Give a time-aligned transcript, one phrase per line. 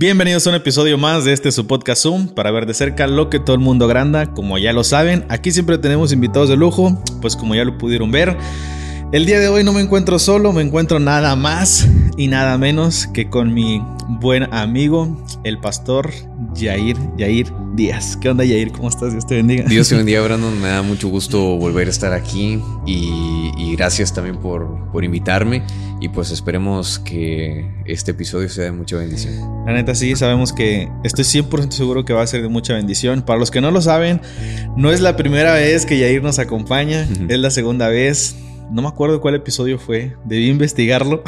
[0.00, 3.28] Bienvenidos a un episodio más de este su podcast Zoom para ver de cerca lo
[3.28, 4.32] que todo el mundo agranda.
[4.32, 8.12] Como ya lo saben, aquí siempre tenemos invitados de lujo, pues como ya lo pudieron
[8.12, 8.36] ver.
[9.10, 13.08] El día de hoy no me encuentro solo, me encuentro nada más y nada menos
[13.08, 13.82] que con mi
[14.20, 16.12] buen amigo, el pastor
[16.56, 18.16] Jair, Jair Díaz.
[18.16, 18.72] ¿Qué onda, Jair?
[18.72, 19.12] ¿Cómo estás?
[19.12, 19.64] Dios te bendiga.
[19.64, 20.60] Dios te bendiga, Brandon.
[20.60, 25.62] Me da mucho gusto volver a estar aquí y, gracias también por, por, invitarme.
[26.00, 29.34] Y pues esperemos que este episodio sea de mucha bendición.
[29.66, 33.22] La neta, sí, sabemos que estoy 100% seguro que va a ser de mucha bendición.
[33.22, 34.20] Para los que no lo saben,
[34.76, 38.36] no es la primera vez que Jair nos acompaña, es la segunda vez
[38.70, 41.22] no me acuerdo cuál episodio fue, debí investigarlo.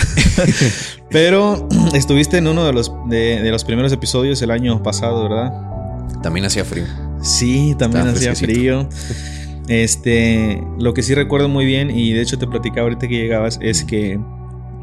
[1.11, 5.53] Pero estuviste en uno de los, de, los primeros episodios el año pasado, ¿verdad?
[6.23, 6.85] También hacía frío.
[7.23, 8.89] Sí, también hacía frío.
[9.69, 13.59] Este, lo que sí recuerdo muy bien, y de hecho te platicaba ahorita que llegabas,
[13.63, 14.19] es que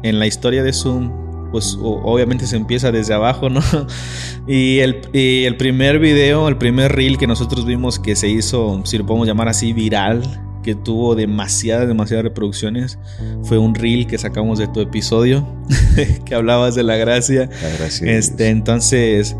[0.02, 1.12] en la historia de Zoom,
[1.52, 3.62] pues obviamente se empieza desde abajo, ¿no?
[4.46, 8.80] Y el, y el primer video, el primer reel que nosotros vimos que se hizo,
[8.86, 10.22] si lo podemos llamar así, viral,
[10.62, 12.98] que tuvo demasiadas, demasiadas reproducciones.
[13.42, 15.46] Fue un reel que sacamos de tu episodio,
[16.24, 17.48] que hablabas de la gracia.
[17.62, 18.12] La gracia.
[18.12, 19.36] Este, entonces,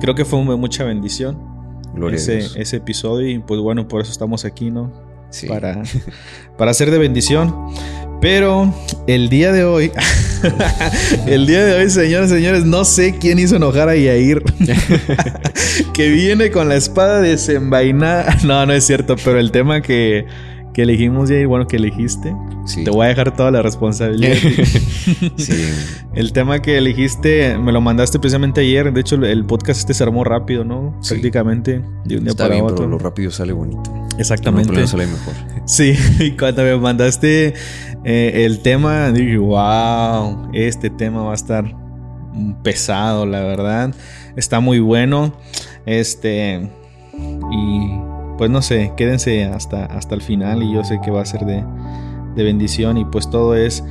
[0.00, 1.38] creo que fue mucha bendición.
[2.12, 4.92] ese, ese episodio y pues bueno, por eso estamos aquí, ¿no?
[5.30, 5.46] Sí.
[5.46, 5.82] Para,
[6.58, 7.54] para ser de bendición.
[8.22, 8.72] Pero
[9.08, 9.90] el día de hoy,
[11.26, 14.44] el día de hoy, señores, señores, no sé quién hizo enojar a Yair.
[15.92, 18.38] que viene con la espada desenvainada.
[18.44, 20.26] No, no es cierto, pero el tema que,
[20.72, 22.34] que elegimos ya y bueno, que elegiste.
[22.84, 24.34] Te voy a dejar toda la responsabilidad.
[25.36, 25.68] sí.
[26.14, 28.92] El tema que elegiste me lo mandaste precisamente ayer.
[28.92, 30.98] De hecho, el podcast este se armó rápido, ¿no?
[31.06, 32.76] Prácticamente de un día Está para bien, otro.
[32.76, 33.82] Pero lo rápido sale bonito.
[34.18, 34.72] Exactamente.
[34.72, 35.34] No, sale mejor.
[35.66, 37.54] Sí, y cuando me mandaste
[38.04, 41.74] eh, el tema, dije, wow, este tema va a estar
[42.62, 43.94] pesado, la verdad.
[44.36, 45.34] Está muy bueno.
[45.86, 46.70] Este.
[47.14, 48.11] Y
[48.42, 51.46] pues no sé, quédense hasta, hasta el final y yo sé que va a ser
[51.46, 51.62] de,
[52.34, 53.84] bendición y pues todo es,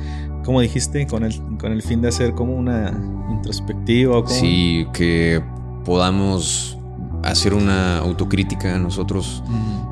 [0.44, 2.92] como dijiste, con el, con el fin de hacer como una
[3.30, 4.22] introspectiva.
[4.26, 5.42] Sí, que
[5.86, 6.76] podamos
[7.24, 9.42] hacer una autocrítica nosotros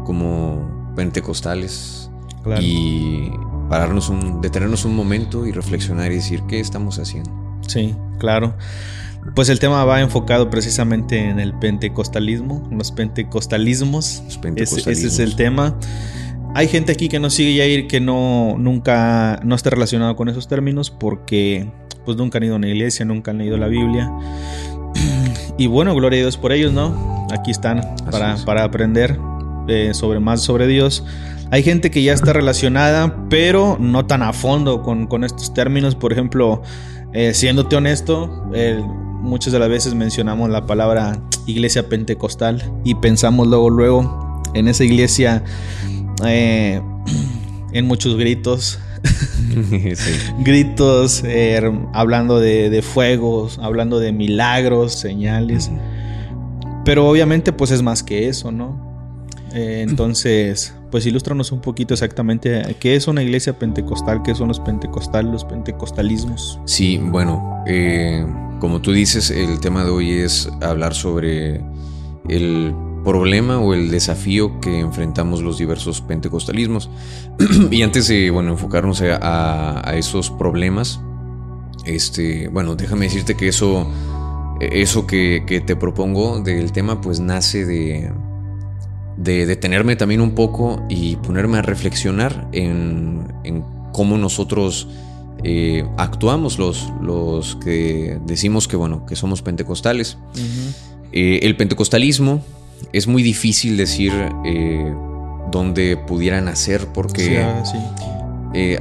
[0.04, 2.10] como pentecostales
[2.60, 3.30] y
[3.70, 7.30] pararnos un, detenernos un momento y reflexionar y decir qué estamos haciendo.
[7.66, 8.52] Sí, claro.
[9.34, 14.22] Pues el tema va enfocado precisamente en el pentecostalismo, los pentecostalismos.
[14.56, 15.76] Ese, es el tema.
[16.54, 20.48] Hay gente aquí que no sigue Yair que no nunca no está relacionado con esos
[20.48, 21.70] términos porque
[22.04, 24.10] pues nunca han ido a una iglesia, nunca han leído la Biblia.
[25.58, 27.26] Y bueno, gloria a Dios por ellos, ¿no?
[27.30, 29.18] Aquí están para, para, aprender
[29.68, 31.04] eh, sobre más sobre Dios.
[31.50, 35.96] Hay gente que ya está relacionada, pero no tan a fondo con, con estos términos.
[35.96, 36.62] Por ejemplo,
[37.12, 38.82] eh, siéndote honesto, el
[39.20, 44.84] muchas de las veces mencionamos la palabra iglesia pentecostal y pensamos luego, luego en esa
[44.84, 45.44] iglesia
[46.26, 46.80] eh,
[47.72, 48.78] en muchos gritos.
[50.40, 51.60] gritos, eh,
[51.92, 55.70] hablando de, fuegos, hablando de milagros, señales.
[56.84, 59.06] Pero obviamente pues es más que eso, ¿no?
[59.52, 64.60] Eh, entonces, pues ilústranos un poquito exactamente qué es una iglesia pentecostal, qué son los
[64.60, 66.60] pentecostales, los pentecostalismos.
[66.64, 68.24] Sí, bueno, eh,
[68.60, 71.60] como tú dices, el tema de hoy es hablar sobre
[72.28, 76.90] el problema o el desafío que enfrentamos los diversos pentecostalismos.
[77.70, 81.00] y antes de, bueno, enfocarnos a, esos problemas,
[81.86, 83.90] este, bueno, déjame decirte que eso,
[84.60, 88.12] eso que, te propongo del tema, pues nace de,
[89.16, 94.88] de detenerme también un poco y ponerme a reflexionar en, en cómo nosotros
[95.42, 100.18] eh, actuamos los, los que decimos que, bueno, que somos pentecostales.
[101.12, 102.42] Eh, el pentecostalismo
[102.92, 104.12] es muy difícil decir
[104.44, 104.94] eh,
[105.50, 107.62] dónde pudiera nacer porque ah,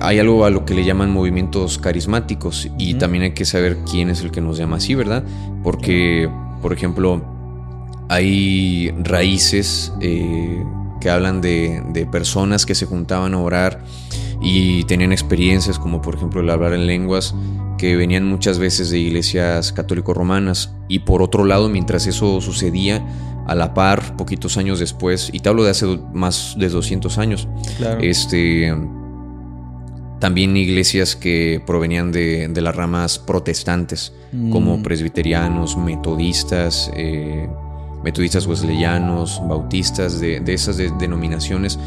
[0.01, 4.09] hay algo a lo que le llaman movimientos carismáticos y también hay que saber quién
[4.09, 5.23] es el que nos llama así, ¿verdad?
[5.63, 6.29] Porque,
[6.61, 7.23] por ejemplo,
[8.09, 13.81] hay raíces que hablan de, de personas que se juntaban a orar
[14.41, 17.35] y tenían experiencias como por ejemplo el hablar en lenguas
[17.77, 23.05] que venían muchas veces de iglesias católico-romanas y por otro lado mientras eso sucedía
[23.47, 27.47] a la par poquitos años después y te hablo de hace más de 200 años
[28.01, 28.73] este
[30.19, 34.13] también iglesias que provenían de, las ramas protestantes
[34.51, 34.83] como mm.
[34.83, 37.49] presbiterianos metodistas eh,
[38.03, 41.79] metodistas wesleyanos bautistas de, esas denominaciones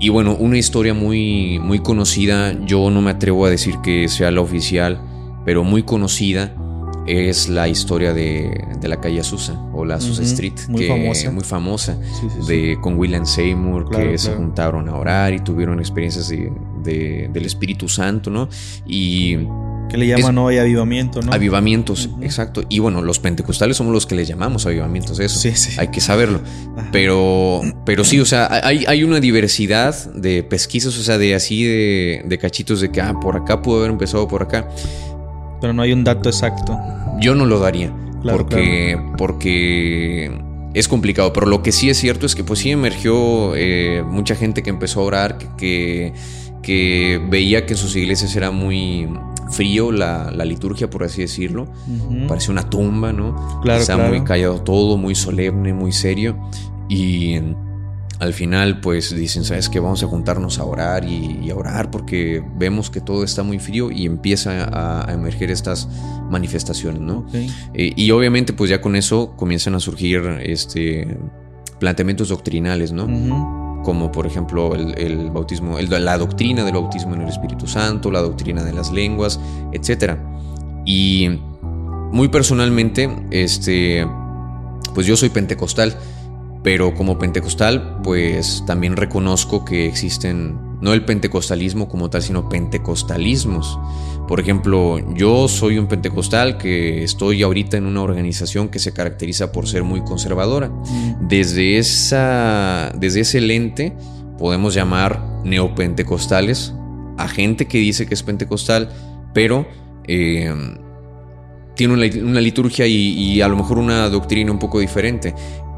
[0.00, 4.30] y bueno, una historia muy, muy conocida, yo no me atrevo a decir que sea
[4.30, 5.00] la oficial,
[5.44, 6.54] pero muy conocida,
[7.06, 11.30] es la historia de, la calle Azusa o la Azusa Street, muy que famosa.
[11.30, 11.98] muy famosa,
[12.46, 17.88] de, con William Seymour, que se juntaron a orar y tuvieron experiencias de, del Espíritu
[17.88, 18.48] Santo, ¿no?
[18.86, 19.38] Y
[19.88, 21.32] que le llaman hoy avivamiento, ¿no?
[21.32, 22.62] Avivamientos, exacto.
[22.68, 25.38] Y bueno, los pentecostales somos los que les llamamos avivamientos, eso.
[25.38, 25.74] Sí, sí.
[25.78, 26.40] Hay que saberlo.
[26.90, 31.64] Pero, pero sí, o sea, hay, hay, una diversidad de pesquisas, o sea, de así
[31.64, 34.68] de, de cachitos de que, ah, por acá pudo haber empezado por acá.
[35.60, 36.78] Pero no hay un dato exacto.
[37.20, 37.92] Yo no lo daría.
[38.22, 40.30] porque, porque
[40.74, 41.32] es complicado.
[41.32, 44.70] Pero lo que sí es cierto es que pues sí emergió eh, mucha gente que
[44.70, 46.12] empezó a orar, que,
[46.62, 49.08] que, veía que en sus iglesias era muy
[49.50, 51.68] frío la, liturgia, por así decirlo.
[52.28, 53.60] Parece una tumba, ¿no?
[53.62, 56.36] Claro, Está muy callado todo, muy solemne, muy serio.
[56.88, 57.38] Y
[58.20, 59.80] al final pues dicen, ¿sabes qué?
[59.80, 63.90] Vamos a juntarnos a orar y, a orar porque vemos que todo está muy frío
[63.90, 65.88] y empieza a, emerger estas
[66.30, 67.26] manifestaciones, ¿no?
[67.32, 71.18] Eh, y obviamente pues ya con eso comienzan a surgir este,
[71.78, 73.63] planteamientos doctrinales, ¿no?
[73.84, 78.64] Como por ejemplo el, bautismo, la doctrina del bautismo en el Espíritu Santo, la doctrina
[78.64, 79.38] de las lenguas,
[79.72, 80.16] etc.
[80.84, 81.28] Y
[82.10, 84.06] muy personalmente, este,
[84.94, 85.96] pues yo soy pentecostal
[86.64, 93.78] pero como pentecostal, pues también reconozco que existen, no el pentecostalismo como tal, sino pentecostalismos.
[94.28, 99.50] Por ejemplo, yo soy un pentecostal que estoy ahorita en una organización que se caracteriza
[99.50, 100.68] por ser muy conservadora.
[100.68, 101.26] Mm.
[101.26, 103.96] Desde, esa, desde ese lente
[104.38, 106.74] podemos llamar neopentecostales
[107.16, 108.90] a gente que dice que es pentecostal,
[109.32, 109.66] pero
[110.06, 110.52] eh,
[111.76, 115.34] tiene una, liturgia y, y, a lo mejor una doctrina un poco diferente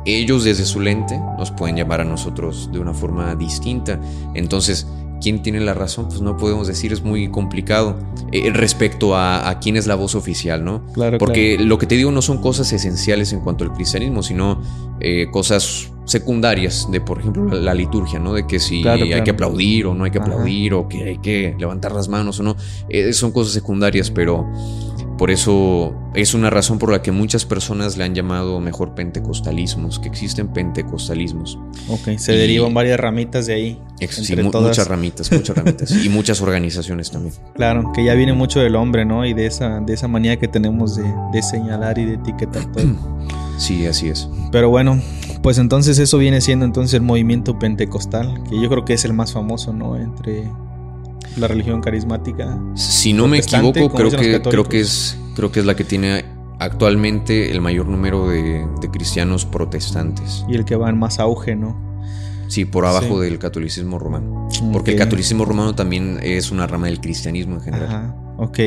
[0.07, 4.01] ellos desde su lente nos pueden llamar a nosotros de una forma distinta.
[4.35, 4.87] Entonces,
[5.21, 6.07] ¿quién tiene la razón?
[6.09, 7.99] Pues no podemos decir, es muy complicado
[8.33, 10.87] eh, respecto a, quién es la voz oficial, ¿no?
[10.93, 11.19] Claro.
[11.19, 14.63] Porque lo que te digo no son cosas esenciales en cuanto al cristianismo, sino
[15.01, 18.33] eh, cosas secundarias de, por ejemplo, la, liturgia, ¿no?
[18.33, 21.57] De que si hay que aplaudir o no hay que aplaudir, o que hay que
[21.59, 22.57] levantar las manos o no.
[22.89, 24.47] Eh, son cosas secundarias, pero
[25.19, 29.99] por eso es una razón por la que muchas personas le han llamado mejor pentecostalismos,
[29.99, 31.59] que existen pentecostalismos.
[31.89, 33.83] Ok, se derivan varias ramitas de ahí.
[34.11, 35.91] Sí, muchas ramitas, muchas ramitas.
[36.05, 37.35] y muchas organizaciones también.
[37.55, 39.25] Claro, que ya viene mucho del hombre, ¿no?
[39.25, 42.85] Y de esa, de esa manía que tenemos de, de señalar y de etiquetar todo.
[43.59, 44.29] Sí, así es.
[44.53, 45.01] Pero bueno,
[45.41, 49.15] pues entonces eso viene siendo entonces el movimiento pentecostal, que yo creo que es el
[49.15, 49.97] más famoso, ¿no?
[49.97, 50.51] Entre
[51.37, 52.59] la religión carismática.
[52.75, 56.25] Si no me equivoco, creo que, creo, que es, creo que es la que tiene
[56.59, 60.45] actualmente el mayor número de, cristianos protestantes.
[60.49, 61.77] Y el que va en más auge, ¿no?
[62.49, 64.49] Sí, por abajo del catolicismo romano.
[64.73, 67.89] Porque el catolicismo romano también es una rama del cristianismo en general.
[67.89, 68.26] Ajá.
[68.39, 68.59] Ok,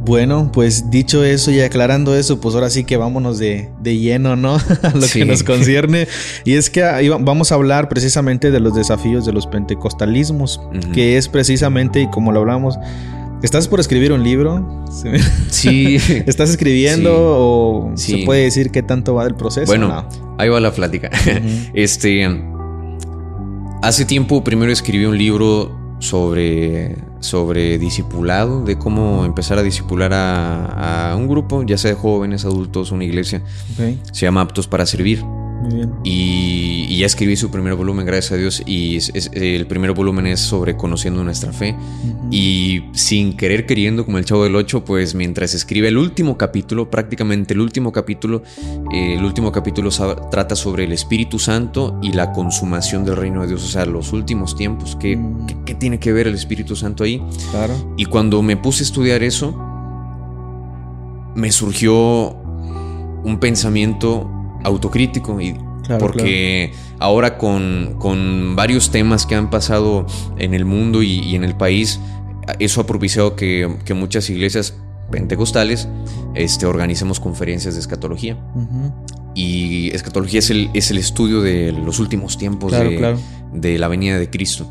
[0.00, 4.54] bueno, pues dicho eso y aclarando eso, pues ahora sí que vámonos de, lleno, ¿no?
[4.82, 6.08] a lo que nos concierne.
[6.44, 6.82] Y es que
[7.20, 10.60] vamos a hablar precisamente de los desafíos de los pentecostalismos,
[10.92, 12.76] que es precisamente, y como lo hablamos,
[13.44, 14.84] ¿estás por escribir un libro?
[15.50, 15.96] Sí.
[16.26, 19.66] ¿Estás escribiendo o se puede decir qué tanto va del proceso?
[19.66, 21.10] Bueno, ahí va la plática.
[21.74, 22.28] Este,
[23.82, 31.14] hace tiempo primero escribí un libro sobre, sobre discipulado, de cómo empezar a discipular a,
[31.16, 33.42] un grupo, ya sea de jóvenes, adultos, una iglesia.
[34.12, 35.22] Se llama Aptos para Servir.
[36.04, 38.62] Y, ya escribí su primer volumen, gracias a Dios.
[38.66, 38.98] Y
[39.32, 41.76] el primer volumen es sobre conociendo nuestra fe.
[42.30, 46.90] Y sin querer queriendo, como el chavo del 8, pues mientras escribe el último capítulo,
[46.90, 48.42] prácticamente el último capítulo,
[48.92, 49.90] eh, el último capítulo
[50.30, 54.12] trata sobre el Espíritu Santo y la consumación del reino de Dios, o sea, los
[54.12, 54.96] últimos tiempos.
[54.96, 55.64] ¿Qué, mm.
[55.64, 57.22] qué, tiene que ver el Espíritu Santo ahí?
[57.50, 57.74] Claro.
[57.96, 59.54] Y cuando me puse a estudiar eso,
[61.34, 62.46] me surgió
[63.24, 64.30] un pensamiento
[64.66, 65.56] autocrítico y
[66.00, 70.06] porque ahora con, varios temas que han pasado
[70.38, 72.00] en el mundo y, en el país,
[72.58, 74.74] eso ha propiciado que, muchas iglesias
[75.10, 75.88] pentecostales
[76.34, 78.36] este, organicemos conferencias de escatología.
[79.34, 83.16] Y escatología es el, es el estudio de los últimos tiempos de,
[83.52, 84.66] de, la venida de Cristo.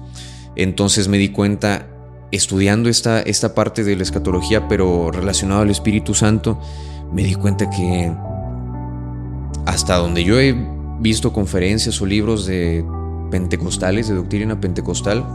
[0.56, 1.88] Entonces me di cuenta,
[2.32, 6.60] estudiando esta, esta parte de la escatología, pero relacionado al Espíritu Santo,
[7.14, 8.12] me di cuenta que
[9.66, 10.56] hasta donde yo he
[11.00, 12.86] visto conferencias o libros de
[13.32, 15.26] pentecostales, de doctrina pentecostal,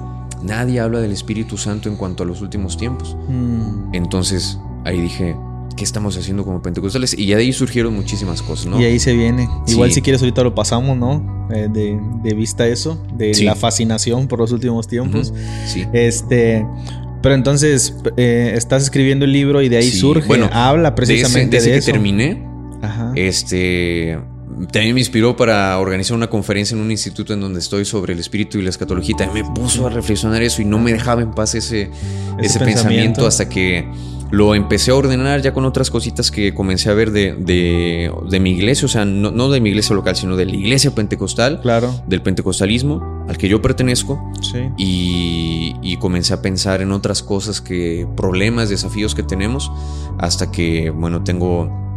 [0.42, 3.16] nadie habla del Espíritu Santo en cuanto a los últimos tiempos.
[3.28, 3.94] Hmm.
[3.94, 5.36] Entonces ahí dije,
[5.76, 7.16] ¿qué estamos haciendo como pentecostales?
[7.18, 8.80] Y ya de ahí surgieron muchísimas cosas, ¿no?
[8.80, 9.48] Y ahí se viene.
[9.66, 11.48] Igual si quieres ahorita lo pasamos, ¿no?
[11.52, 15.32] Eh, de, vista eso, de la fascinación por los últimos tiempos.
[15.66, 15.84] Sí.
[15.92, 16.64] Este,
[17.22, 21.76] Pero entonces eh, estás escribiendo el libro y de ahí surge, bueno, habla precisamente de,
[21.76, 22.49] ese, que terminé,
[23.14, 24.18] este
[24.72, 28.18] también me inspiró para organizar una conferencia en un instituto en donde estoy sobre el
[28.18, 29.16] espíritu y la escatología.
[29.16, 31.90] También me puso a reflexionar eso y no me dejaba en paz ese,
[32.40, 33.88] ese, pensamiento hasta que
[34.30, 38.50] lo empecé a ordenar ya con otras cositas que comencé a ver de, de, mi
[38.50, 41.92] iglesia, o sea, no, de mi iglesia local, sino de la iglesia pentecostal, claro.
[42.06, 44.32] del pentecostalismo al que yo pertenezco.
[44.40, 44.58] Sí.
[44.76, 49.70] Y, y, comencé a pensar en otras cosas que, problemas, desafíos que tenemos,
[50.18, 51.89] hasta que, bueno, tengo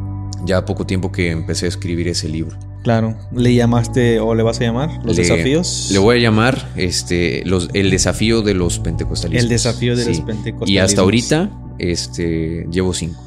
[0.45, 2.57] ya poco tiempo que empecé a escribir ese libro.
[2.83, 5.89] Claro, ¿le llamaste o le vas a llamar los desafíos?
[5.91, 9.43] Le voy a llamar este, los, el desafío de los pentecostalistas.
[9.43, 10.69] El desafío de los pentecostalistas.
[10.69, 13.21] Y hasta ahorita este, llevo cinco.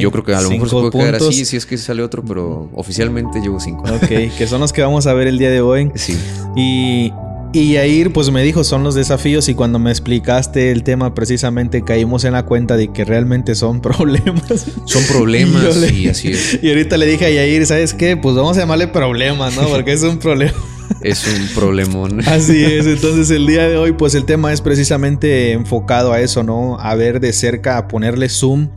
[0.00, 2.24] Yo creo que a lo mejor se puede quedar así si es que sale otro,
[2.24, 3.84] pero oficialmente llevo cinco.
[3.94, 5.90] Ok, que son los que vamos a ver el día de hoy.
[5.96, 6.16] Sí.
[6.54, 7.12] Y
[7.56, 11.82] y Yair pues me dijo son los desafíos y cuando me explicaste el tema precisamente
[11.82, 14.66] caímos en la cuenta de que realmente son problemas.
[14.84, 16.58] Son problemas y, así es.
[16.62, 18.16] Y ahorita le dije a Yair, ¿sabes qué?
[18.16, 19.68] Pues vamos a llamarle problemas, ¿no?
[19.68, 20.52] Porque es un problema.
[21.00, 22.20] Es un problemón.
[22.28, 26.42] Así es, entonces el día de hoy pues el tema es precisamente enfocado a eso,
[26.42, 26.78] ¿no?
[26.78, 28.68] A ver de cerca, a ponerle zoom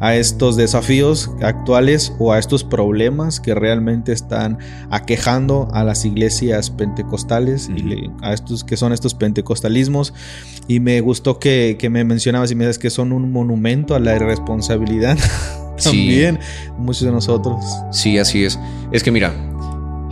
[0.00, 4.58] a estos desafíos actuales o a estos problemas que realmente están
[4.90, 10.14] aquejando a las iglesias pentecostales y a estos que son estos pentecostalismos.
[10.68, 14.14] Y me gustó que, me mencionabas y me dices que son un monumento a la
[14.16, 15.18] irresponsabilidad.
[15.82, 16.40] También,
[16.76, 17.64] muchos de nosotros.
[17.92, 18.58] Sí, así es.
[18.90, 19.32] Es que mira,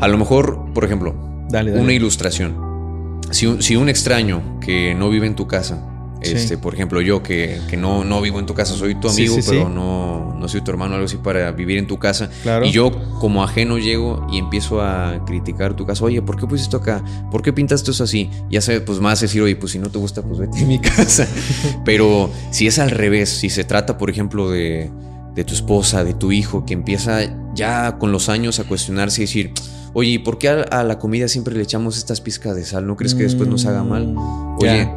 [0.00, 3.20] a lo mejor, por ejemplo, una ilustración.
[3.30, 7.60] Si si un extraño que no vive en tu casa este, Por ejemplo, yo que,
[7.78, 10.94] no, no vivo en tu casa, soy tu amigo, pero no, no soy tu hermano,
[10.94, 12.30] algo así para vivir en tu casa.
[12.64, 16.04] Y yo como ajeno llego y empiezo a criticar tu casa.
[16.04, 17.04] Oye, ¿por qué pusiste esto acá?
[17.30, 18.30] ¿Por qué pintaste eso así?
[18.50, 20.78] Ya sabes, pues más decir, oye, pues si no te gusta, pues vete a mi
[20.80, 21.28] casa.
[21.84, 24.90] pero si es al revés, si se trata, por ejemplo, de,
[25.34, 27.20] de tu esposa, de tu hijo, que empieza
[27.54, 29.52] ya con los años a cuestionarse y decir,
[29.98, 32.86] oye, ¿por qué a, la comida siempre le echamos estas pizcas de sal?
[32.86, 34.08] ¿No crees que después nos haga mal?
[34.08, 34.90] Mm, oye,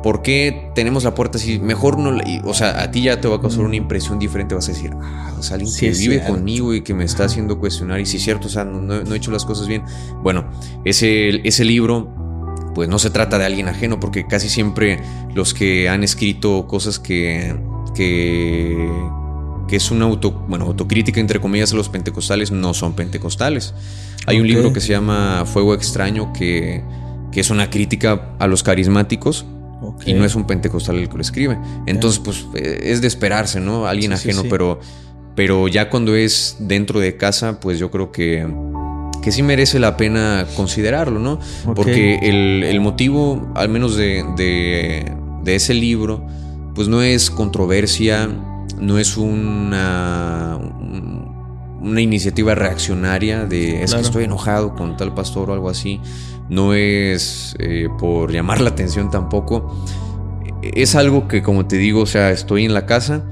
[0.00, 1.58] ¿Por qué tenemos la puerta así?
[1.58, 2.16] Mejor no.
[2.44, 4.54] O sea, a ti ya te va a causar una impresión diferente.
[4.54, 7.58] Vas a decir, ah, o sea, alguien que vive conmigo y que me está haciendo
[7.58, 7.98] cuestionar.
[7.98, 9.82] Y si es cierto, o sea, no, he hecho las cosas bien.
[10.22, 10.48] Bueno,
[10.84, 12.14] ese, ese libro,
[12.76, 15.00] pues no se trata de alguien ajeno, porque casi siempre
[15.34, 17.56] los que han escrito cosas que.
[17.96, 18.88] que
[19.68, 23.74] que es una auto, bueno, autocrítica entre comillas a los pentecostales, no son pentecostales.
[24.26, 26.82] Hay un libro que se llama Fuego Extraño que,
[27.30, 29.46] que es una crítica a los carismáticos
[30.04, 31.58] y no es un pentecostal el que lo escribe.
[31.86, 33.86] Entonces, pues eh, es de esperarse, ¿no?
[33.86, 34.80] Alguien ajeno, Pero,
[35.34, 38.46] pero ya cuando es dentro de casa, pues yo creo que,
[39.22, 41.38] que sí merece la pena considerarlo, ¿no?
[41.74, 46.26] Porque el, motivo, al menos de, de, ese libro,
[46.74, 48.28] pues no es controversia,
[48.80, 50.58] no es una,
[51.80, 56.00] una iniciativa reaccionaria de es que estoy enojado con tal pastor o algo así
[56.48, 59.84] no es eh, por llamar la atención tampoco.
[60.62, 63.24] Es algo que, como te digo, o sea, estoy en la casa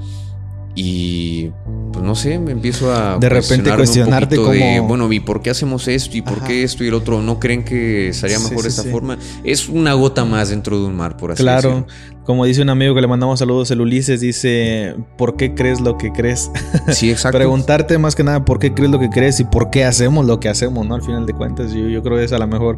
[0.75, 1.51] y
[1.91, 5.87] pues no sé, me empiezo a de repente cuestionarte como bueno, ¿y por qué hacemos
[5.87, 7.21] esto y por qué esto y el otro?
[7.21, 9.17] ¿No creen que sería mejor esta forma?
[9.43, 11.85] Es una gota más dentro de un mar, por así decirlo.
[11.85, 11.87] Claro.
[12.25, 15.97] Como dice un amigo que le mandamos saludos, el Ulises dice, ¿por qué crees lo
[15.97, 16.51] que crees?
[16.89, 17.37] Sí, exacto.
[17.39, 20.39] Preguntarte más que nada por qué crees lo que crees y por qué hacemos lo
[20.39, 20.95] que hacemos, ¿no?
[20.95, 22.77] Al final de cuentas, yo, yo creo que es a lo mejor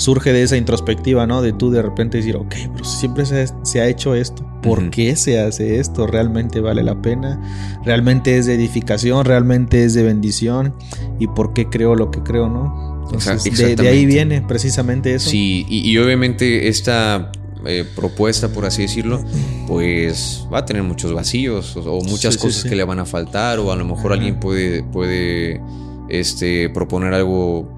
[0.00, 1.42] surge de esa introspectiva, ¿no?
[1.42, 4.46] De tú de repente decir, ok, pero siempre se, ha hecho esto.
[4.62, 6.06] ¿Por qué se hace esto?
[6.06, 7.38] ¿Realmente vale la pena?
[7.84, 9.24] ¿Realmente es de edificación?
[9.26, 10.74] ¿Realmente es de bendición?
[11.18, 13.04] ¿Y por qué creo lo que creo, no?
[13.12, 15.28] Entonces, de, ahí viene precisamente eso.
[15.28, 17.30] Sí, y, obviamente esta
[17.66, 19.22] eh, propuesta, por así decirlo,
[19.66, 23.70] pues va a tener muchos vacíos o, muchas cosas que le van a faltar o
[23.70, 25.60] a lo mejor alguien puede, puede
[26.08, 27.68] este, proponer algo,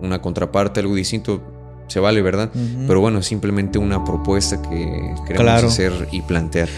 [0.00, 1.57] una contraparte, algo distinto
[1.88, 2.50] se vale, ¿verdad?
[2.86, 6.68] Pero bueno, simplemente una propuesta que queremos hacer y plantear.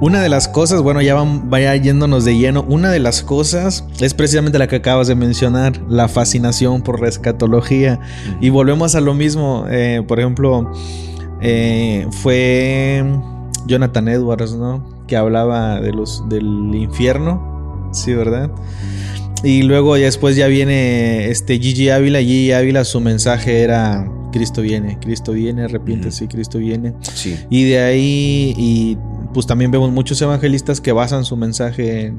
[0.00, 4.14] Una de las cosas, bueno, ya vaya yéndonos de lleno, una de las cosas es
[4.14, 7.98] precisamente la que acabas de mencionar, la fascinación por la escatología.
[8.40, 10.70] Y volvemos a lo mismo, eh, por ejemplo,
[11.40, 13.04] eh, fue
[13.66, 14.84] Jonathan Edwards, ¿no?
[15.06, 16.44] Que hablaba de los, del
[16.74, 18.50] infierno, sí, ¿verdad?
[19.42, 22.20] Y luego después ya viene este Gigi Ávila.
[22.20, 24.08] Gigi Ávila, su mensaje era
[24.38, 26.94] Cristo viene, Cristo viene, arrepiéntese, Cristo viene.
[27.12, 27.36] Sí.
[27.50, 28.96] Y de ahí, y
[29.34, 32.14] pues también vemos muchos evangelistas que basan su mensaje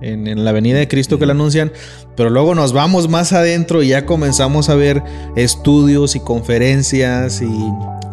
[0.00, 1.72] en, la venida de Cristo que lo anuncian,
[2.16, 5.02] pero luego nos vamos más adentro y ya comenzamos a ver
[5.34, 7.48] estudios y conferencias y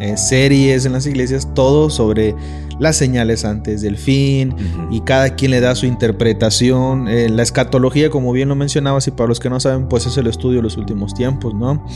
[0.00, 2.34] eh, series en las iglesias, todo sobre
[2.80, 4.56] las señales antes del fin
[4.90, 7.06] y cada quien le da su interpretación.
[7.06, 10.16] Eh, la escatología, como bien lo mencionabas, y para los que no saben, pues es
[10.16, 11.86] el estudio de los últimos tiempos, ¿no?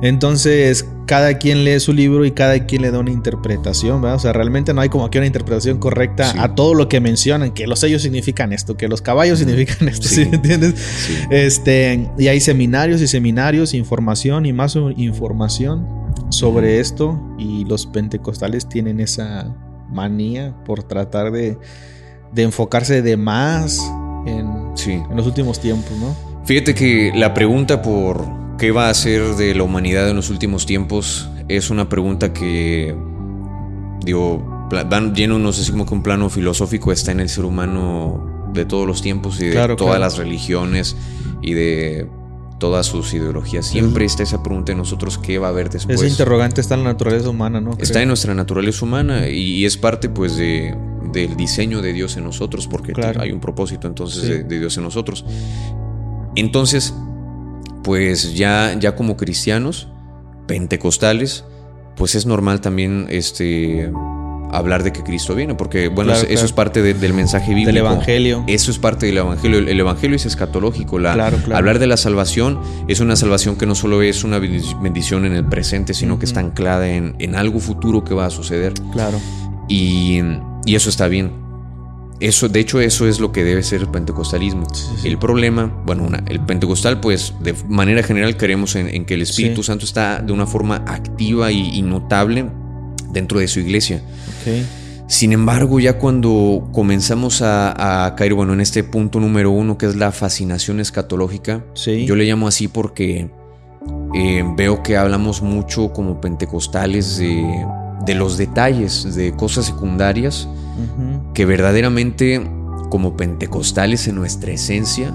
[0.00, 4.16] Entonces, cada quien lee su libro y cada quien le da una interpretación, ¿verdad?
[4.16, 7.52] O sea, realmente no hay como aquí una interpretación correcta a todo lo que mencionan,
[7.52, 10.74] que los sellos significan esto, que los caballos significan esto, ¿sí, me entiendes?
[11.30, 15.86] Este, y hay seminarios y seminarios, información y más información
[16.28, 19.54] sobre esto y los pentecostales tienen esa
[19.90, 21.58] manía por tratar de,
[22.36, 23.80] enfocarse de más
[24.26, 24.46] en,
[24.86, 26.14] en los últimos tiempos, ¿no?
[26.44, 30.66] Fíjate que la pregunta por ¿Qué va a ser de la humanidad en los últimos
[30.66, 31.28] tiempos?
[31.46, 32.92] Es una pregunta que,
[34.04, 37.44] digo, van lleno, no sé si como que un plano filosófico está en el ser
[37.44, 40.96] humano de todos los tiempos y de todas las religiones
[41.40, 42.08] y de
[42.58, 43.64] todas sus ideologías.
[43.64, 46.00] Siempre está esa pregunta en nosotros, ¿qué va a haber después?
[46.00, 47.76] Ese interrogante está en la naturaleza humana, ¿no?
[47.78, 50.76] Está en nuestra naturaleza humana y, es parte, pues, de,
[51.12, 55.24] del diseño de Dios en nosotros, porque hay un propósito entonces de Dios en nosotros.
[56.34, 56.92] Entonces,
[57.82, 59.88] pues ya, ya como cristianos,
[60.46, 61.44] pentecostales,
[61.96, 63.90] pues es normal también este
[64.50, 67.68] hablar de que Cristo viene, porque bueno, eso es parte del mensaje bíblico.
[67.68, 68.44] Del Evangelio.
[68.46, 69.58] Eso es parte del Evangelio.
[69.58, 70.98] El, Evangelio es escatológico.
[70.98, 71.12] La,
[71.52, 75.44] Hablar de la salvación es una salvación que no solo es una bendición en el
[75.44, 78.74] presente, sino que está anclada en, en, algo futuro que va a suceder.
[78.92, 79.20] Claro.
[79.68, 80.20] Y,
[80.64, 81.47] y eso está bien.
[82.20, 84.66] Eso, de hecho, eso es lo que debe ser el pentecostalismo.
[85.04, 89.84] El problema, bueno, el pentecostal, pues de manera general creemos en, que el Espíritu Santo
[89.84, 92.46] está de una forma activa y, notable
[93.12, 94.02] dentro de su iglesia.
[95.06, 99.94] Sin embargo, ya cuando comenzamos a, caer, bueno, en este punto número uno, que es
[99.94, 101.64] la fascinación escatológica,
[102.04, 103.30] yo le llamo así porque
[104.14, 107.64] eh, veo que hablamos mucho como pentecostales de,
[108.04, 110.48] de los detalles, de cosas secundarias
[111.34, 112.48] que verdaderamente
[112.90, 115.10] como pentecostales en nuestra esencia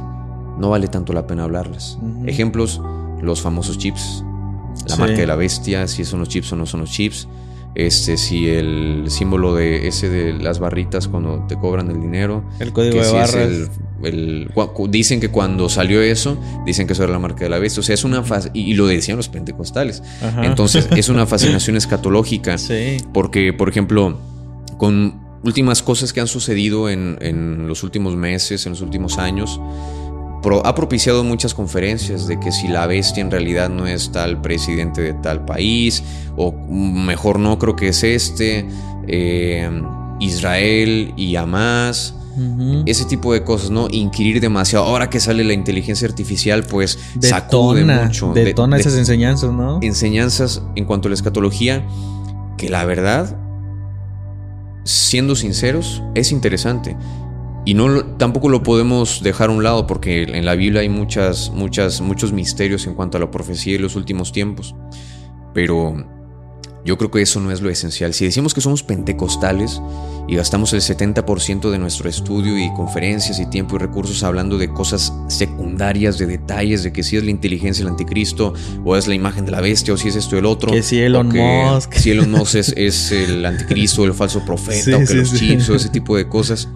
[0.58, 1.98] no vale tanto la pena hablarlas.
[2.26, 2.82] Ejemplos,
[3.22, 4.24] los famosos chips,
[4.88, 7.28] la marca de la bestia, si son los chips o no son los chips.
[7.76, 12.44] Este, si el símbolo de ese de las barritas cuando te cobran el dinero.
[12.60, 13.50] El código de barras.
[14.90, 17.80] dicen que cuando salió eso, dicen que eso era la marca de la bestia.
[17.80, 18.24] O sea, es una
[18.54, 20.04] y, lo decían los pentecostales.
[20.44, 22.60] Entonces, es una fascinación escatológica.
[22.60, 22.98] Sí.
[23.12, 24.20] Porque, por ejemplo,
[24.78, 29.60] con últimas cosas que han sucedido en, los últimos meses, en los últimos años,
[30.64, 35.02] ha propiciado muchas conferencias de que si la bestia en realidad no es tal presidente
[35.02, 36.04] de tal país,
[36.36, 38.68] o mejor no creo que es este,
[39.08, 39.70] eh,
[40.20, 42.16] Israel y Hamas.
[42.88, 43.88] Ese tipo de cosas, ¿no?
[43.92, 44.86] Inquirir demasiado.
[44.86, 48.34] Ahora que sale la inteligencia artificial, pues sacude mucho.
[48.34, 49.78] Detona esas enseñanzas, ¿no?
[49.84, 51.86] Enseñanzas en cuanto a la escatología,
[52.58, 53.38] que la verdad
[54.84, 56.96] siendo sinceros, es interesante.
[57.66, 61.52] Y no, tampoco lo podemos dejar a un lado porque en la Biblia hay muchas,
[61.52, 64.76] muchas, muchos misterios en cuanto a la profecía de los últimos tiempos.
[65.54, 65.96] Pero
[66.86, 68.14] yo creo que eso no es lo esencial.
[68.14, 69.82] Si decimos que somos pentecostales
[70.28, 74.68] y gastamos el 70% de nuestro estudio y conferencias y tiempo y recursos hablando de
[74.68, 79.16] cosas secundarias, de detalles, de que si es la inteligencia el anticristo, o es la
[79.16, 80.72] imagen de la bestia, o si es esto el otro.
[80.72, 81.94] Que si Elon Musk.
[81.94, 85.76] Si Elon Musk es, el anticristo, o el falso profeta, o que los chips, o
[85.76, 86.68] ese tipo de cosas.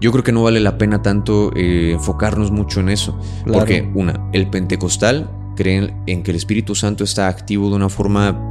[0.00, 3.20] Yo creo que no vale la pena tanto eh, enfocarnos mucho en eso.
[3.46, 8.49] Porque, una, el pentecostal cree en que el Espíritu Santo está activo de una forma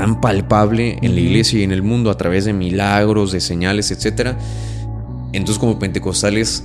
[0.00, 3.90] tan palpable en la iglesia y en el mundo a través de milagros, de señales,
[3.90, 4.34] etc.
[5.34, 6.64] Entonces como pentecostales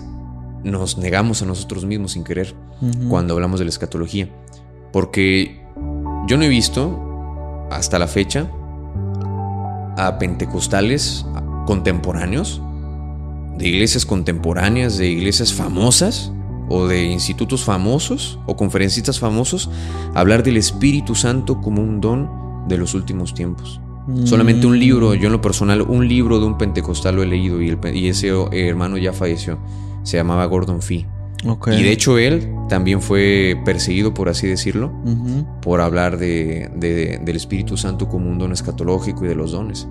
[0.63, 2.56] nos negamos a nosotros mismos sin querer
[3.10, 4.30] cuando hablamos de la escatología.
[4.93, 5.62] Porque
[6.30, 8.50] yo no he visto hasta la fecha
[9.98, 11.26] a pentecostales
[11.65, 12.62] contemporáneos,
[13.58, 16.32] de iglesias contemporáneas, de iglesias famosas
[16.69, 19.69] o de institutos famosos o conferencistas famosos,
[20.13, 23.80] hablar del Espíritu Santo como un don de los últimos tiempos.
[24.25, 27.60] Solamente un libro, yo en lo personal, un libro de un pentecostal lo he leído
[27.60, 29.58] y, y ese hermano ya falleció.
[30.04, 31.08] Se llamaba Gordon Fee.
[31.67, 34.91] Y de hecho él también fue perseguido, por así decirlo,
[35.62, 39.88] por hablar de, del Espíritu Santo como un don escatológico y de los dones.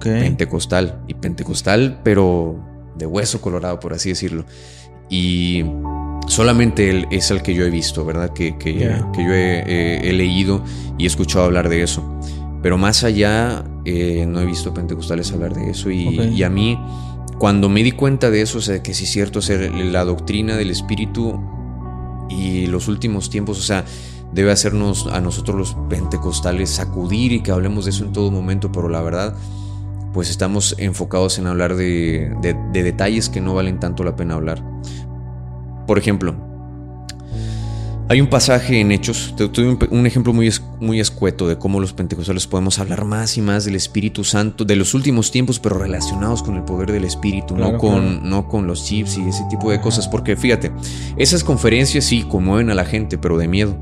[0.00, 1.02] Pentecostal.
[1.06, 2.56] Y pentecostal, pero
[2.96, 4.44] de hueso colorado, por así decirlo.
[5.08, 5.64] Y
[6.28, 8.32] solamente él es el que yo he visto, ¿verdad?
[8.32, 10.62] Que, que, yo he, leído
[10.96, 12.04] y he escuchado hablar de eso.
[12.62, 15.90] Pero más allá, eh, no he visto pentecostales hablar de eso.
[15.90, 16.78] Y, a mí,
[17.38, 20.56] cuando me di cuenta de eso, o sea, que sí es cierto, ser la doctrina
[20.56, 21.40] del Espíritu
[22.28, 23.84] y los últimos tiempos, o sea,
[24.32, 28.70] debe hacernos a nosotros los pentecostales sacudir y que hablemos de eso en todo momento,
[28.70, 29.34] pero la verdad,
[30.12, 34.62] pues estamos enfocados en hablar de, de detalles que no valen tanto la pena hablar.
[35.88, 36.36] Por ejemplo,
[38.10, 42.46] hay un pasaje en Hechos, tuve un, ejemplo muy, muy escueto de cómo los pentecostales
[42.46, 46.56] podemos hablar más y más del Espíritu Santo, de los últimos tiempos, pero relacionados con
[46.56, 50.06] el poder del Espíritu, no, con, no con los chips y ese tipo de cosas.
[50.06, 50.72] Porque fíjate,
[51.16, 53.74] esas conferencias sí conmueven a la gente, pero de miedo.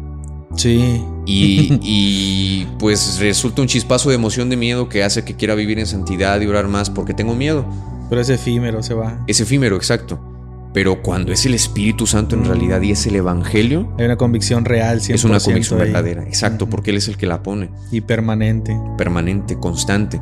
[0.55, 1.03] Sí.
[1.27, 5.81] Y, y, pues resulta un chispazo de emoción de miedo que hace que quiera vivir
[5.81, 7.67] en santidad y orar más porque tengo miedo.
[8.09, 9.25] Pero es efímero, se va.
[9.27, 10.36] Es efímero, exacto.
[10.77, 13.95] Pero cuando es el Espíritu Santo en realidad y es el Evangelio.
[13.99, 17.43] Hay una convicción real, Es una convicción verdadera, exacto, porque Él es el que la
[17.43, 17.71] pone.
[17.91, 18.79] Y permanente.
[18.99, 20.21] Permanente, constante.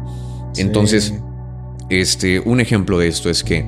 [0.56, 1.12] Entonces,
[1.90, 3.66] este, un ejemplo de esto es que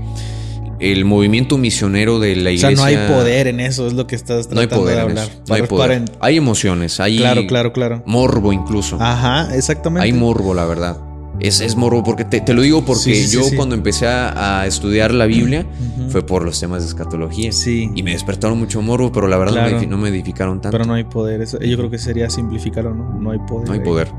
[0.78, 2.68] el movimiento misionero de la iglesia.
[2.68, 4.94] O sea, no hay poder en eso, es lo que estás tratando no hay poder
[4.94, 5.28] de hablar.
[5.48, 6.04] No hay poder.
[6.20, 7.16] Hay emociones, hay.
[7.18, 8.04] Claro, claro, claro.
[8.06, 8.96] Morbo incluso.
[9.00, 10.04] Ajá, exactamente.
[10.04, 11.00] Hay morbo, la verdad.
[11.40, 15.66] Es, es morbo, porque te, lo digo porque yo cuando empecé a, estudiar la Biblia
[16.08, 17.52] fue por los temas de escatología.
[17.52, 17.90] Sí.
[17.94, 20.76] Y me despertaron mucho morbo, pero la verdad no, me, edificaron tanto.
[20.76, 21.46] Pero no hay poder.
[21.46, 23.12] yo creo que sería simplificarlo, ¿no?
[23.18, 23.68] No hay poder.
[23.68, 24.10] No hay poder.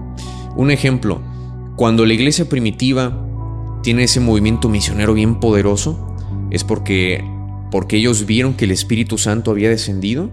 [0.56, 1.22] Un ejemplo,
[1.76, 3.26] cuando la iglesia primitiva
[3.84, 6.16] tiene ese movimiento misionero bien poderoso,
[6.52, 7.24] es porque
[7.72, 10.30] porque ellos vieron que el Espíritu Santo había descendido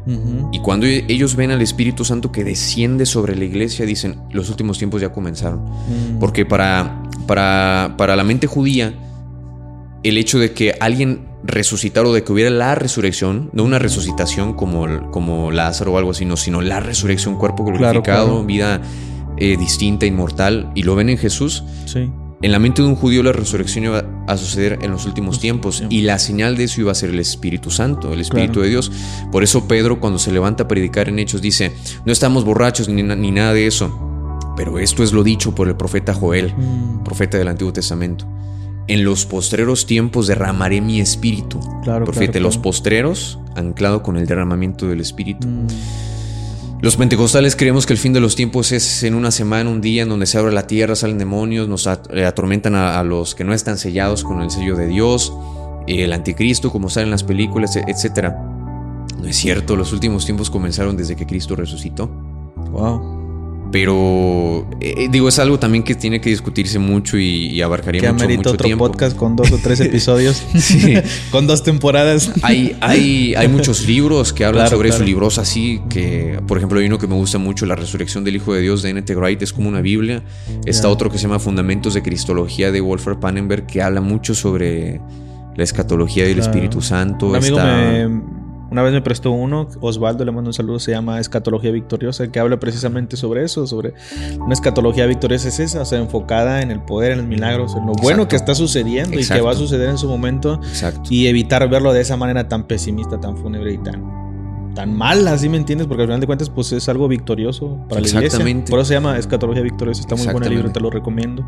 [0.53, 4.51] y cuando e-, ellos ven al Espíritu Santo que desciende sobre la iglesia dicen los
[4.51, 6.19] últimos tiempos ya comenzaron mm.
[6.21, 8.95] porque para, para, para la mente judía
[10.05, 14.55] el hecho de que alguien resucitara o de que hubiera la resurrección, no una resucitación
[14.55, 18.81] como, como Lázaro o algo así, no, sino la resurrección, cuerpo glorificado, vida
[19.37, 22.11] eh, distinta, inmortal, y lo ven en Jesús, sí.
[22.45, 25.83] En la mente de un judío la resurrección iba a suceder en los últimos tiempos
[25.89, 28.93] y la señal de eso iba a ser el Espíritu Santo, el Espíritu de Dios.
[29.33, 31.73] Por eso Pedro cuando se levanta a predicar en Hechos dice,
[32.05, 36.13] no estamos borrachos ni, nada de eso, pero esto es lo dicho por el profeta
[36.13, 37.03] Joel, mm.
[37.03, 38.27] profeta del Antiguo Testamento.
[38.89, 41.61] En los postreros tiempos derramaré mi espíritu.
[41.83, 45.49] Claro, profeta, los postreros, anclado con el derramamiento del espíritu.
[45.49, 45.67] Mm.
[46.85, 50.03] Los pentecostales creemos que el fin de los tiempos es en una semana, un día
[50.03, 53.55] en donde se abre la tierra, salen demonios, nos eh, atormentan a, los que no
[53.55, 55.33] están sellados con el sello de Dios,
[55.87, 58.35] el anticristo, como salen en las películas, etc.
[59.19, 62.09] No es cierto, los últimos tiempos comenzaron desde que Cristo resucitó.
[62.71, 63.14] Wow.
[63.75, 68.29] Pero eh, eh, digo, es algo también que tiene que discutirse mucho y, abarcaría mucho,
[68.29, 70.45] mucho otro podcast con dos o tres episodios.
[70.57, 70.95] sí.
[71.33, 72.31] con dos temporadas.
[72.43, 76.87] hay, hay, hay muchos libros que hablan sobre eso, libros así, que por ejemplo hay
[76.87, 79.13] uno que me gusta mucho, La Resurrección del Hijo de Dios de N.T.
[79.17, 80.23] Wright, es como una Biblia.
[80.65, 85.01] Está otro que se llama Fundamentos de Cristología de Wolfgang Pannenberg, que habla mucho sobre
[85.57, 87.27] la escatología del Espíritu Santo.
[87.27, 88.34] Un amigo me
[88.75, 92.41] una vez me prestó uno, Osvaldo, le mando un saludo, se llama Escatología Victoriosa, que
[92.41, 93.95] habla precisamente sobre eso, sobre
[94.41, 97.87] una escatología victoriosa es esa, o sea, enfocada en el poder, en los milagros, en
[97.87, 100.61] lo bueno que está sucediendo y que va a suceder en su momento.
[101.09, 104.24] Y evitar verlo de esa manera tan pesimista, tan fúnebre y tan
[104.75, 108.01] tan mal, así me entiendes, porque al final de cuentas pues es algo victorioso para
[108.01, 108.39] la iglesia.
[108.69, 111.43] Por eso se llama Escatología Victoriosa, está muy buen el libro, te lo recomiendo.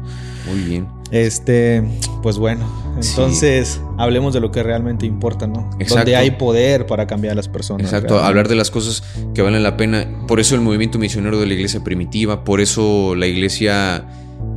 [0.49, 0.89] Muy bien.
[1.11, 1.83] Este,
[2.23, 5.71] pues bueno, entonces hablemos de lo que realmente importa, ¿no?
[5.79, 5.97] Exacto.
[5.97, 7.87] Donde hay poder para cambiar a las personas.
[7.87, 9.03] Exacto, hablar de las cosas
[9.35, 10.07] que valen la pena.
[10.27, 14.05] Por eso el movimiento misionero de la iglesia primitiva, por eso la iglesia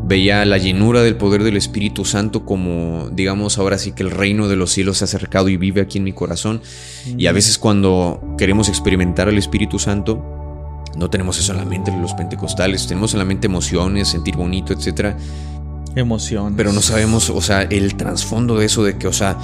[0.09, 4.47] veía la llenura del poder del Espíritu Santo como, digamos, ahora sí que el reino
[4.47, 6.61] de los cielos se ha acercado y vive aquí en mi corazón.
[7.05, 10.23] Y a veces cuando queremos experimentar el Espíritu Santo,
[10.97, 14.73] no tenemos eso en la mente los pentecostales, tenemos en la mente emociones, sentir bonito,
[14.73, 15.15] etc.
[15.95, 16.55] Emociones.
[16.57, 19.37] Pero no sabemos, o sea, el trasfondo de eso, de que, o sea,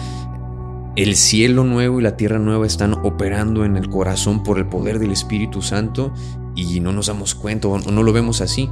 [0.95, 4.97] el cielo nuevo y la tierra nueva están operando en el corazón por el poder
[4.97, 6.13] del Espíritu Santo
[6.55, 8.69] y no nos damos cuenta o no lo vemos así.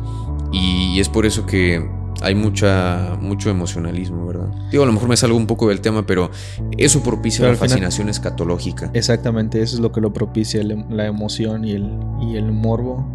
[0.54, 1.84] Y es por eso que
[2.22, 4.48] hay mucha, mucho emocionalismo, ¿verdad?
[4.72, 6.32] Digo, a lo mejor me salgo un poco del tema, pero
[6.78, 8.90] eso propicia la fascinación escatológica.
[8.94, 11.90] Exactamente, eso es lo que lo propicia, la emoción y el,
[12.22, 13.06] y el morbo.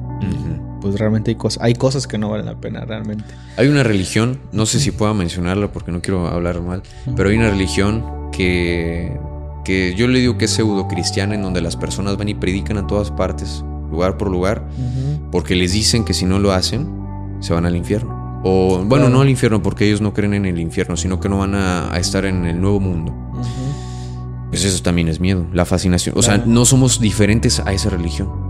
[0.81, 3.25] Pues realmente hay cosas, hay cosas que no valen la pena, realmente.
[3.57, 6.83] Hay una religión, no sé si pueda mencionarla porque no quiero hablar mal,
[7.17, 9.19] pero hay una religión que,
[9.65, 12.79] que yo le digo que es pseudo cristiana, en donde las personas van y predican
[12.79, 14.69] a todas partes, lugar por lugar,
[15.33, 16.99] porque les dicen que si no lo hacen,
[17.41, 18.41] se van al infierno.
[18.45, 21.39] O, bueno, no al infierno porque ellos no creen en el infierno, sino que no
[21.39, 23.15] van a, estar en el nuevo mundo.
[24.51, 26.17] Pues eso también es miedo, la fascinación.
[26.17, 28.49] O sea, no somos diferentes a esa religión.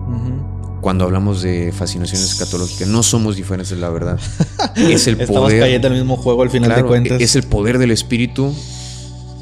[0.80, 4.18] Cuando hablamos de fascinación escatológica, no somos diferentes, la verdad.
[4.76, 5.60] Es el Estamos poder.
[5.60, 7.20] cayendo el mismo juego al final de cuentas.
[7.20, 8.54] Es el poder del espíritu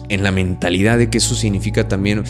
[0.08, 2.24] en la mentalidad de que eso significa también.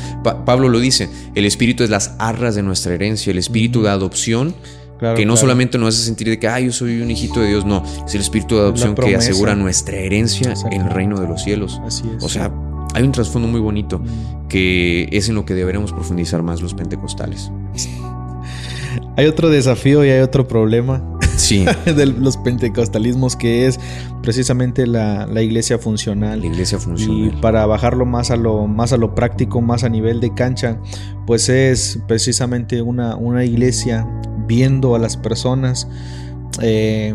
[0.44, 4.56] Pablo lo dice: el espíritu es las arras de nuestra herencia, el espíritu de adopción
[4.98, 7.64] que no solamente nos hace sentir de que, ah, yo soy un hijito de Dios,
[7.64, 11.42] no, es el espíritu de adopción que asegura nuestra herencia en el reino de los
[11.42, 11.80] cielos.
[11.84, 12.22] Así es.
[12.22, 12.52] O sea,
[12.94, 14.48] hay un trasfondo muy bonito mm.
[14.48, 17.50] que es en lo que deberemos profundizar más los pentecostales.
[19.18, 21.02] Hay otro desafío y hay otro problema.
[21.36, 21.66] Sí.
[21.84, 23.78] de los pentecostalismos que es
[24.22, 26.40] precisamente la, iglesia funcional.
[26.40, 27.36] La iglesia funcional.
[27.36, 30.80] Y para bajarlo más a lo, más a lo práctico, más a nivel de cancha,
[31.26, 34.08] pues es precisamente una, una iglesia
[34.46, 35.88] viendo a las personas
[36.60, 37.14] eh,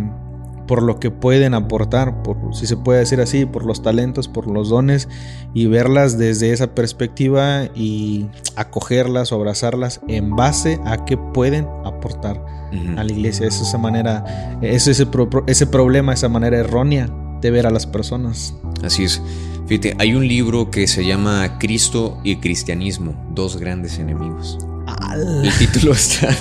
[0.67, 4.49] por lo que pueden aportar, por, si se puede decir así, por los talentos, por
[4.49, 5.09] los dones,
[5.53, 12.45] y verlas desde esa perspectiva y acogerlas o abrazarlas en base a qué pueden aportar
[12.95, 13.47] a la iglesia.
[13.47, 15.07] Es esa manera, es ese,
[15.47, 17.09] ese problema, esa manera errónea
[17.41, 18.55] de ver a las personas.
[18.81, 19.21] Así es.
[19.67, 24.57] Fíjate, hay un libro que se llama Cristo y Cristianismo, dos grandes enemigos.
[25.43, 26.36] El título está.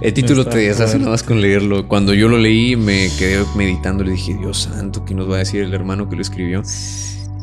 [0.00, 1.88] El título te deshace nada más con leerlo.
[1.88, 4.04] Cuando yo lo leí, me quedé meditando.
[4.04, 6.62] Le dije, Dios santo, ¿qué nos va a decir el hermano que lo escribió?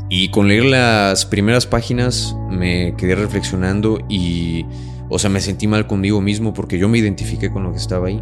[0.10, 4.65] Y con leer las primeras páginas, me quedé reflexionando y.
[5.10, 8.08] O sea, me sentí mal conmigo mismo porque yo me identifiqué con lo que estaba
[8.08, 8.22] ahí.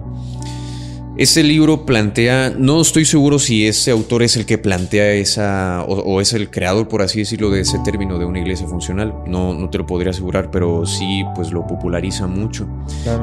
[1.21, 6.19] Este libro plantea, no estoy seguro si ese autor es el que plantea esa, o,
[6.19, 9.13] es el creador, por así decirlo, de ese término de una iglesia funcional.
[9.27, 12.67] No, no te lo podría asegurar, pero sí, pues lo populariza mucho.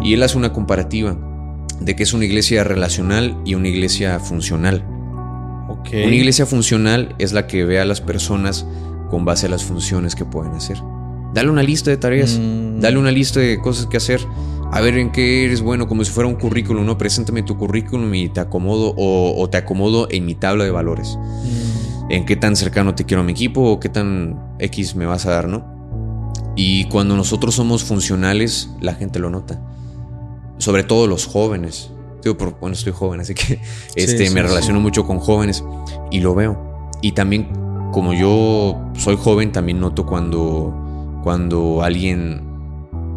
[0.00, 1.18] Y él hace una comparativa
[1.80, 4.84] de que es una iglesia relacional y una iglesia funcional.
[5.92, 8.64] Una iglesia funcional es la que ve a las personas
[9.10, 10.78] con base a las funciones que pueden hacer.
[11.34, 12.78] Dale una lista de tareas, mm.
[12.78, 14.20] dale una lista de cosas que hacer
[14.70, 16.98] a ver en qué eres bueno, como si fuera un currículum, ¿no?
[16.98, 21.16] Preséntame tu currículum y te acomodo o, te acomodo en mi tabla de valores.
[21.16, 22.12] Mm.
[22.12, 25.26] En qué tan cercano te quiero a mi equipo o qué tan X me vas
[25.26, 25.78] a dar, ¿no?
[26.54, 29.60] Y cuando nosotros somos funcionales, la gente lo nota.
[30.58, 31.90] Sobre todo los jóvenes.
[32.22, 33.60] Digo, bueno, estoy joven, así que
[33.94, 35.64] este, me relaciono mucho con jóvenes
[36.10, 36.90] y lo veo.
[37.00, 37.48] Y también,
[37.92, 42.47] como yo soy joven, también noto cuando, cuando alguien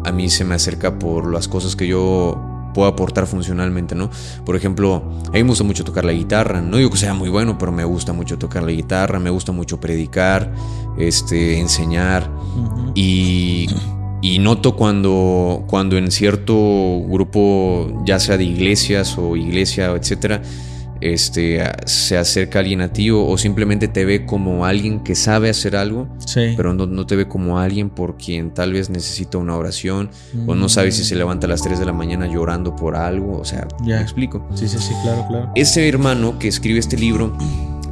[0.04, 2.40] a mí se me acerca por las cosas que yo
[2.72, 4.10] puedo aportar funcionalmente, ¿no?
[4.44, 7.28] Por ejemplo, a mí me gusta mucho tocar la guitarra, no digo que sea muy
[7.28, 10.52] bueno, pero me gusta mucho tocar la guitarra, me gusta mucho predicar,
[10.98, 12.30] este, enseñar
[12.94, 13.68] y,
[14.20, 16.54] y, noto cuando, cuando en cierto
[17.06, 20.42] grupo, ya sea de iglesias o iglesia, etcétera,
[21.02, 25.76] este, se acerca alguien a ti o, simplemente te ve como alguien que sabe hacer
[25.76, 26.08] algo,
[26.56, 30.10] pero no, te ve como alguien por quien tal vez necesita una oración
[30.46, 33.38] o no sabe si se levanta a las 3 de la mañana llorando por algo,
[33.38, 34.46] o sea, ya me explico.
[34.54, 35.52] Sí, sí, sí, claro, claro.
[35.54, 37.36] Ese hermano que escribe este libro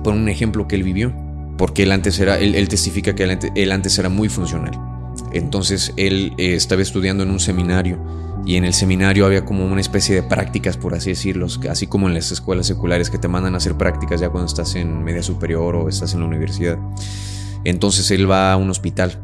[0.02, 1.12] pone un ejemplo que él vivió,
[1.56, 4.72] porque él antes era, él, testifica que él antes, era muy funcional.
[5.32, 7.98] Entonces él eh, estaba estudiando en un seminario
[8.46, 12.08] y en el seminario había como una especie de prácticas, por así decirlo, así como
[12.08, 15.22] en las escuelas seculares que te mandan a hacer prácticas ya cuando estás en media
[15.22, 16.78] superior o estás en la universidad.
[17.64, 19.18] Entonces él va a un hospital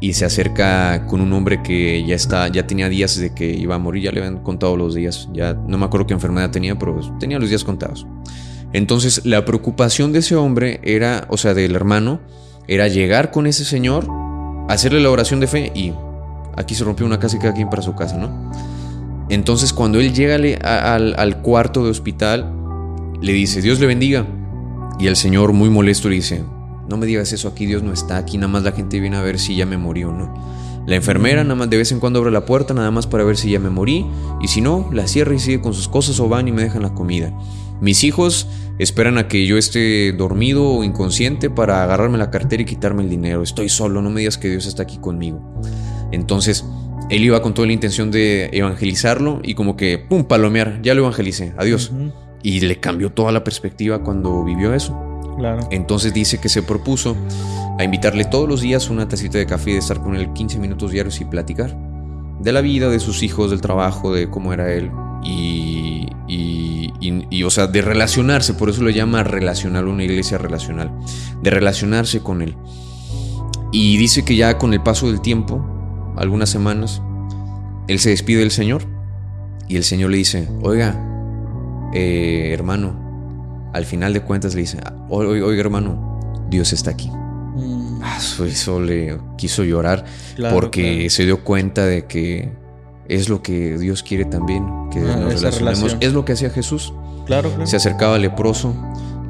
[0.00, 3.74] y se acerca con un hombre que ya está, ya tenía días de que iba
[3.74, 6.78] a morir, ya le habían contado los días, ya no me acuerdo qué enfermedad tenía,
[6.78, 8.06] pero tenía los días contados.
[8.72, 12.20] Entonces la preocupación de ese hombre era, o sea, del hermano,
[12.66, 14.06] era llegar con ese señor,
[14.68, 15.92] hacerle la oración de fe y
[16.56, 18.30] Aquí se rompió una casa y cada quien para su casa, ¿no?
[19.28, 22.52] Entonces cuando él llega al, cuarto de hospital,
[23.20, 24.26] le dice, Dios le bendiga.
[25.00, 26.44] Y el Señor muy molesto le dice,
[26.88, 29.22] no me digas eso aquí, Dios no está aquí, nada más la gente viene a
[29.22, 30.32] ver si ya me morí o no.
[30.86, 33.36] La enfermera nada más de vez en cuando abre la puerta, nada más para ver
[33.36, 34.06] si ya me morí,
[34.40, 36.82] y si no, la cierra y sigue con sus cosas o van y me dejan
[36.82, 37.32] la comida.
[37.80, 38.46] Mis hijos
[38.78, 43.10] esperan a que yo esté dormido o inconsciente para agarrarme la cartera y quitarme el
[43.10, 43.42] dinero.
[43.42, 45.40] Estoy solo, no me digas que Dios está aquí conmigo.
[46.12, 46.64] Entonces,
[47.10, 51.02] él iba con toda la intención de evangelizarlo y como que, ¡pum!, palomear, ya lo
[51.02, 51.92] evangelicé, adiós.
[52.42, 54.98] Y le cambió toda la perspectiva cuando vivió eso.
[55.38, 55.66] Claro.
[55.70, 57.16] Entonces dice que se propuso
[57.78, 60.58] a invitarle todos los días una tacita de café y de estar con él 15
[60.58, 61.76] minutos diarios y platicar
[62.40, 64.90] de la vida, de sus hijos, del trabajo, de cómo era él
[65.24, 66.53] y, y,
[67.30, 70.90] y, o sea, de relacionarse, por eso lo llama relacional, una iglesia relacional,
[71.42, 72.56] de relacionarse con él.
[73.72, 75.64] Y dice que ya con el paso del tiempo,
[76.16, 77.02] algunas semanas,
[77.88, 78.86] él se despide del Señor
[79.68, 80.96] y el Señor le dice, oiga,
[81.92, 87.10] eh, hermano, al final de cuentas le dice, oiga, hermano, Dios está aquí.
[87.10, 88.00] Mm.
[88.02, 90.04] Ah, eso le quiso llorar
[90.50, 92.63] porque se dio cuenta de que
[93.08, 95.96] es lo que Dios quiere también, que ah, nos relacionemos.
[96.00, 96.92] Es lo que hacía Jesús.
[97.26, 98.74] Claro, Se acercaba al leproso,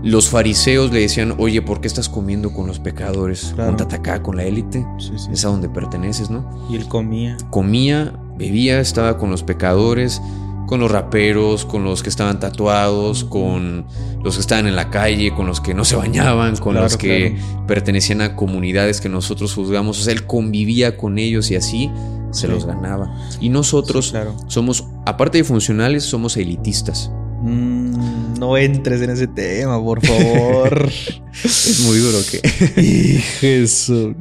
[0.04, 3.52] los fariseos le decían, oye, ¿por qué estás comiendo con los pecadores?
[3.54, 3.76] Claro.
[3.90, 4.84] acá con la élite.
[5.32, 6.66] Es a donde perteneces, ¿no?
[6.70, 7.38] Y él comía.
[7.50, 10.20] Comía, bebía, estaba con los pecadores.
[10.66, 13.84] con los raperos, con los que estaban tatuados, con
[14.22, 17.36] los que estaban en la calle, con los que no se bañaban, con los que
[17.66, 20.00] pertenecían a comunidades que nosotros juzgamos.
[20.00, 21.90] O sea, él convivía con ellos y así
[22.34, 23.14] se los ganaba.
[23.40, 24.14] Y nosotros
[24.48, 27.10] somos, aparte de funcionales, somos elitistas.
[27.42, 30.88] Mm, no entres en ese tema, por favor.
[31.44, 33.18] es muy duro que.
[33.40, 34.14] Jesús.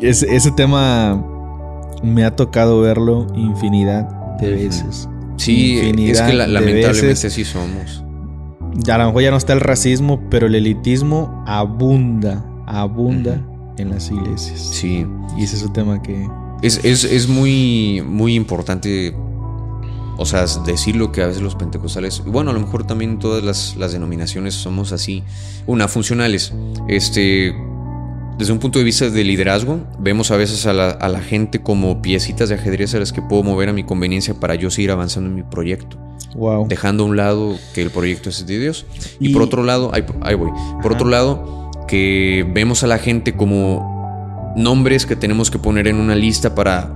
[0.00, 1.24] ese tema
[2.02, 5.08] me ha tocado verlo infinidad de veces.
[5.36, 8.02] Sí, es que lamentablemente sí somos.
[8.90, 13.40] A lo mejor ya no está el racismo, pero el elitismo abunda, abunda
[13.78, 14.60] en las iglesias.
[14.60, 15.06] Sí.
[15.38, 16.28] Y ese es un tema que...
[16.62, 19.14] Es, muy, muy importante,
[20.16, 23.76] o sea, decirlo que a veces los pentecostales, bueno, a lo mejor también todas las,
[23.76, 25.22] las denominaciones somos así,
[25.66, 26.52] una, funcionales.
[26.88, 27.54] Este,
[28.38, 32.50] desde un punto de vista de liderazgo, vemos a veces a la, gente como piecitas
[32.50, 35.36] de ajedrez a las que puedo mover a mi conveniencia para yo seguir avanzando en
[35.36, 35.96] mi proyecto.
[36.34, 36.68] Wow.
[36.68, 38.84] Dejando a un lado que el proyecto es de Dios.
[39.18, 40.50] Y, por otro lado, ahí, voy.
[40.82, 43.95] Por otro lado, que vemos a la gente como
[44.56, 46.92] nombres que tenemos que poner en una lista para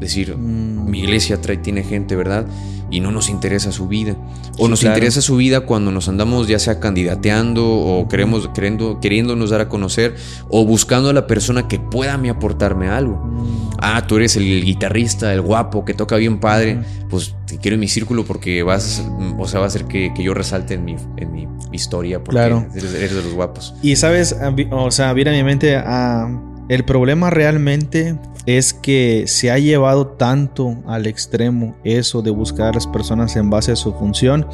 [0.00, 0.90] decir, mm.
[0.90, 2.46] mi iglesia trae, tiene gente, ¿verdad?
[2.90, 4.16] y no nos interesa su vida.
[4.58, 9.50] O nos interesa su vida cuando nos andamos ya sea candidateando o queremos, queriendo, queriéndonos
[9.50, 10.14] dar a conocer
[10.48, 13.16] o buscando a la persona que pueda me aportarme algo.
[13.16, 13.70] Mm.
[13.78, 17.80] Ah, tú eres el guitarrista, el guapo, que toca bien padre, pues te quiero en
[17.80, 19.04] mi círculo porque vas,
[19.38, 23.14] o sea, va a hacer que, yo resalte en mi, en mi historia porque eres,
[23.14, 23.74] de los guapos.
[23.82, 24.36] Y sabes,
[24.70, 26.26] o sea, viene a mi mente a...
[26.68, 32.72] El problema realmente es que se ha llevado tanto al extremo eso de buscar a
[32.72, 34.46] las personas en base a su función,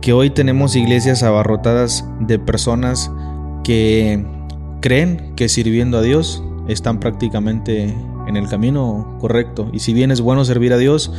[0.00, 3.10] que hoy tenemos iglesias abarrotadas de personas
[3.64, 4.24] que
[4.80, 7.94] creen que sirviendo a Dios están prácticamente
[8.26, 9.68] en el camino correcto.
[9.72, 11.12] Y si bien es bueno servir a Dios,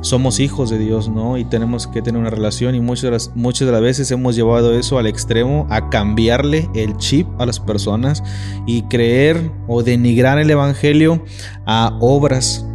[0.00, 1.38] somos hijos de Dios, ¿no?
[1.38, 4.36] Y tenemos que tener una relación y muchas de, las, muchas de las veces hemos
[4.36, 8.22] llevado eso al extremo, a cambiarle el chip a las personas
[8.66, 11.24] y creer o denigrar el Evangelio
[11.66, 12.66] a obras,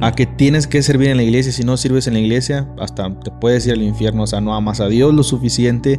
[0.00, 3.18] a que tienes que servir en la iglesia, si no sirves en la iglesia, hasta
[3.20, 5.98] te puedes ir al infierno, o sea, no amas a Dios lo suficiente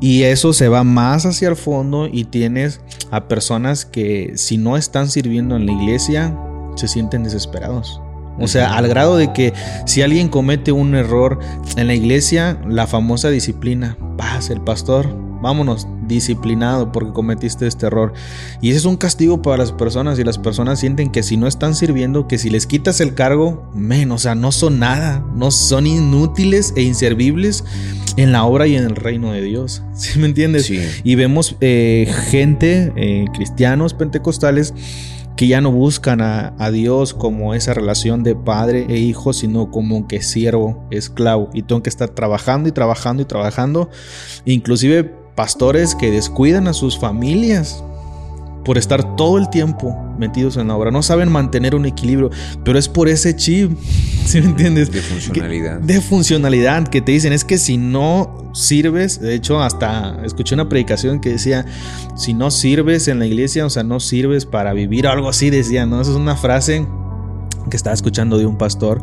[0.00, 4.76] y eso se va más hacia el fondo y tienes a personas que si no
[4.76, 6.36] están sirviendo en la iglesia,
[6.74, 8.00] se sienten desesperados.
[8.40, 9.52] O sea, al grado de que
[9.86, 11.38] si alguien comete un error
[11.76, 15.08] en la iglesia, la famosa disciplina, paz, el pastor,
[15.40, 18.12] vámonos, disciplinado porque cometiste este error.
[18.60, 21.46] Y ese es un castigo para las personas y las personas sienten que si no
[21.46, 25.50] están sirviendo, que si les quitas el cargo, menos, o sea, no son nada, no
[25.50, 27.64] son inútiles e inservibles
[28.16, 29.82] en la obra y en el reino de Dios.
[29.94, 30.66] ¿Sí me entiendes?
[30.66, 30.80] Sí.
[31.04, 34.74] Y vemos eh, gente, eh, cristianos pentecostales,
[35.38, 40.08] que ya no buscan a, Dios como esa relación de padre e hijo, sino como
[40.08, 41.48] que siervo, esclavo.
[41.54, 43.88] Y tengo que estar trabajando y trabajando y trabajando.
[44.46, 45.04] Inclusive
[45.36, 47.84] pastores que descuidan a sus familias
[48.68, 50.90] por estar todo el tiempo metidos en la obra.
[50.90, 52.28] No saben mantener un equilibrio,
[52.66, 53.72] pero es por ese chip,
[54.26, 54.92] ¿sí me entiendes?
[54.92, 55.80] De funcionalidad.
[55.80, 60.68] de funcionalidad, que te dicen es que si no sirves, de hecho hasta escuché una
[60.68, 61.64] predicación que decía,
[62.14, 65.86] si no sirves en la iglesia, o sea, no sirves para vivir, algo así decía,
[65.86, 66.02] ¿no?
[66.02, 66.86] Esa es una frase
[67.70, 69.00] que estaba escuchando de un pastor.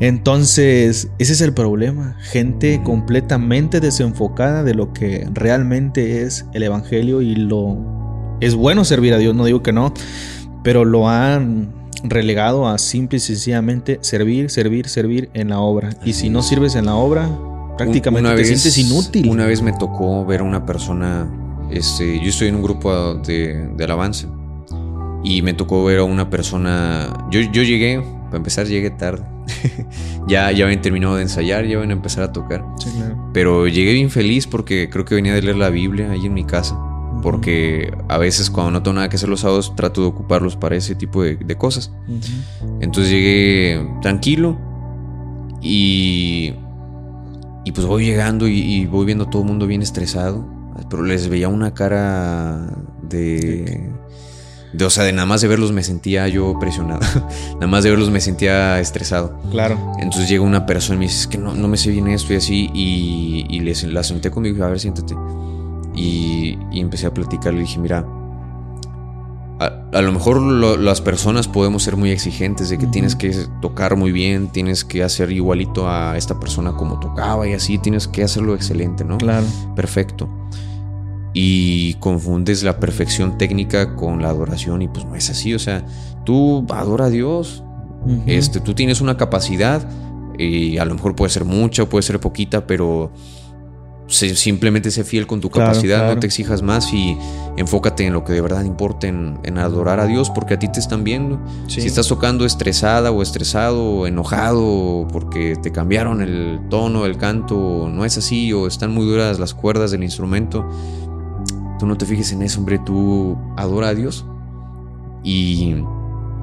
[0.00, 2.16] Entonces, ese es el problema.
[2.22, 8.05] Gente completamente desenfocada de lo que realmente es el Evangelio y lo
[8.40, 9.92] es bueno servir a Dios, no digo que no,
[10.62, 11.72] pero lo han
[12.02, 15.90] relegado a simple y sencillamente servir, servir, servir en la obra.
[16.04, 17.28] y si no sirves en la obra,
[17.76, 19.28] prácticamente te sientes inútil.
[19.28, 21.28] Una vez me tocó ver a una persona,
[21.70, 24.28] este, yo estoy en un grupo de, de alabanza
[25.24, 29.24] y me tocó ver a una persona, yo, yo llegué, para empezar llegué tarde,
[30.28, 32.64] ya, ya habían terminado de ensayar, ya iban a empezar a tocar,
[33.32, 36.44] pero llegué bien feliz porque creo que venía de leer la Biblia ahí en mi
[36.44, 36.76] casa
[37.22, 40.76] porque a veces cuando no tengo nada que hacer los sábados trato de ocuparlos para
[40.76, 41.90] ese tipo de, cosas.
[42.80, 44.58] Entonces llegué tranquilo
[45.60, 46.54] y,
[47.64, 50.46] y pues voy llegando y, voy viendo a todo el mundo bien estresado,
[50.88, 52.66] pero les veía una cara
[53.02, 53.92] de...
[54.72, 57.00] De, o sea, de nada más de verlos me sentía yo presionado.
[57.54, 59.40] nada más de verlos me sentía estresado.
[59.50, 59.78] Claro.
[60.00, 62.34] Entonces llega una persona y me dice, es que no, no me sé bien esto
[62.34, 62.70] y así.
[62.74, 65.14] Y, y les, la senté conmigo a ver, siéntate.
[65.96, 67.54] Y, empecé a platicar.
[67.54, 68.06] Le dije, mira,
[69.58, 74.12] a, lo mejor las personas podemos ser muy exigentes de que tienes que tocar muy
[74.12, 78.54] bien, tienes que hacer igualito a esta persona como tocaba y así, tienes que hacerlo
[78.54, 79.16] excelente, ¿no?
[79.16, 79.46] Claro.
[79.74, 80.28] Perfecto.
[81.32, 85.84] Y confundes la perfección técnica con la adoración y pues no es así, o sea,
[86.24, 87.62] tú adora a Dios,
[88.26, 89.88] este, tú tienes una capacidad,
[90.38, 93.10] Y a lo mejor puede ser mucha o puede ser poquita, pero
[94.08, 97.16] simplemente sé fiel con tu capacidad, no te exijas más y
[97.56, 100.80] enfócate en lo que de verdad importa, en, adorar a Dios, porque a ti te
[100.80, 101.40] están viendo.
[101.66, 107.88] Si estás tocando estresada o estresado o enojado porque te cambiaron el tono del canto,
[107.92, 110.68] no es así, o están muy duras las cuerdas del instrumento,
[111.78, 114.24] tú no te fijes en eso, hombre, tú adora a Dios
[115.24, 115.76] y,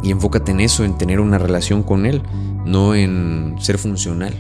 [0.04, 2.22] y enfócate en eso, en tener una relación con Él,
[2.66, 4.34] no en ser funcional.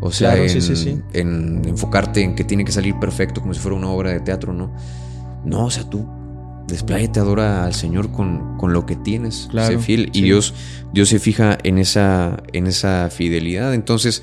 [0.00, 4.10] O sea, en, enfocarte en que tiene que salir perfecto como si fuera una obra
[4.10, 4.72] de teatro, ¿no?
[5.44, 6.06] No, o sea, tú
[6.68, 9.48] despláyate, adora al Señor con, con lo que tienes.
[9.50, 10.10] Claro, sé fiel.
[10.12, 10.54] Y Dios,
[10.92, 13.74] Dios se fija en esa, en esa fidelidad.
[13.74, 14.22] Entonces,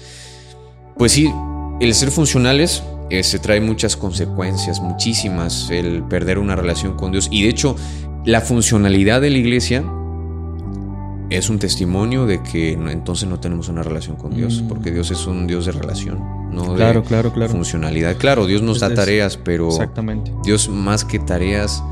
[0.97, 1.32] pues sí,
[1.82, 7.28] el ser funcionales eh, se trae muchas consecuencias, muchísimas, el perder una relación con Dios.
[7.32, 7.76] Y de hecho,
[8.26, 9.84] la funcionalidad de la iglesia
[11.30, 14.67] es un testimonio de que entonces no tenemos una relación con Dios, mm.
[14.67, 16.19] porque Dios es un Dios de relación,
[16.51, 17.51] no claro, de claro, claro.
[17.51, 18.17] funcionalidad.
[18.17, 20.32] Claro, Dios nos da tareas, pero exactamente.
[20.43, 21.84] Dios más que tareas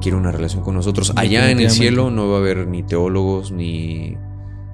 [0.00, 1.12] quiere una relación con nosotros.
[1.16, 4.16] Allá en el cielo no va a haber ni teólogos, ni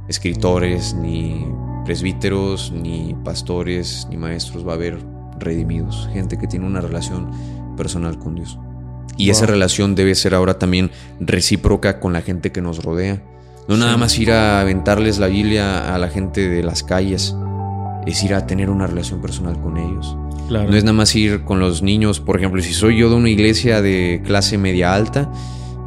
[0.08, 1.46] escritores, ni
[1.84, 4.98] presbíteros, ni pastores, ni maestros, va a haber
[5.38, 7.30] redimidos, gente que tiene una relación
[7.76, 8.58] personal con Dios.
[9.16, 10.90] Y esa relación debe ser ahora también
[11.20, 13.22] recíproca con la gente que nos rodea.
[13.68, 17.36] No nada más ir a aventarles la Biblia a la gente de las calles,
[18.06, 20.16] es ir a tener una relación personal con ellos.
[20.48, 23.28] No es nada más ir con los niños, por ejemplo, si soy yo de una
[23.28, 25.30] iglesia de clase media alta,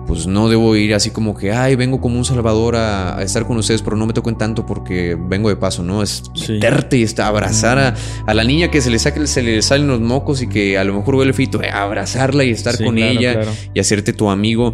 [0.07, 3.57] pues no debo ir así como que, ay, vengo como un salvador a, estar con
[3.57, 6.01] ustedes, pero no me toquen tanto porque vengo de paso, ¿no?
[6.01, 7.77] Es meterte y está, abrazar
[8.25, 10.83] a, la niña que se le, saque, se le salen los mocos y que a
[10.83, 13.41] lo mejor huele fito, eh, abrazarla y estar con ella
[13.73, 14.73] y hacerte tu amigo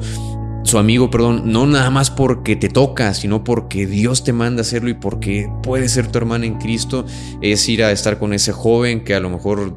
[0.70, 4.61] su amigo, perdón, no nada más porque te toca, sino porque Dios te manda a
[4.61, 7.05] hacerlo y porque puede ser tu hermana en Cristo,
[7.41, 9.76] es ir a estar con ese joven que a lo mejor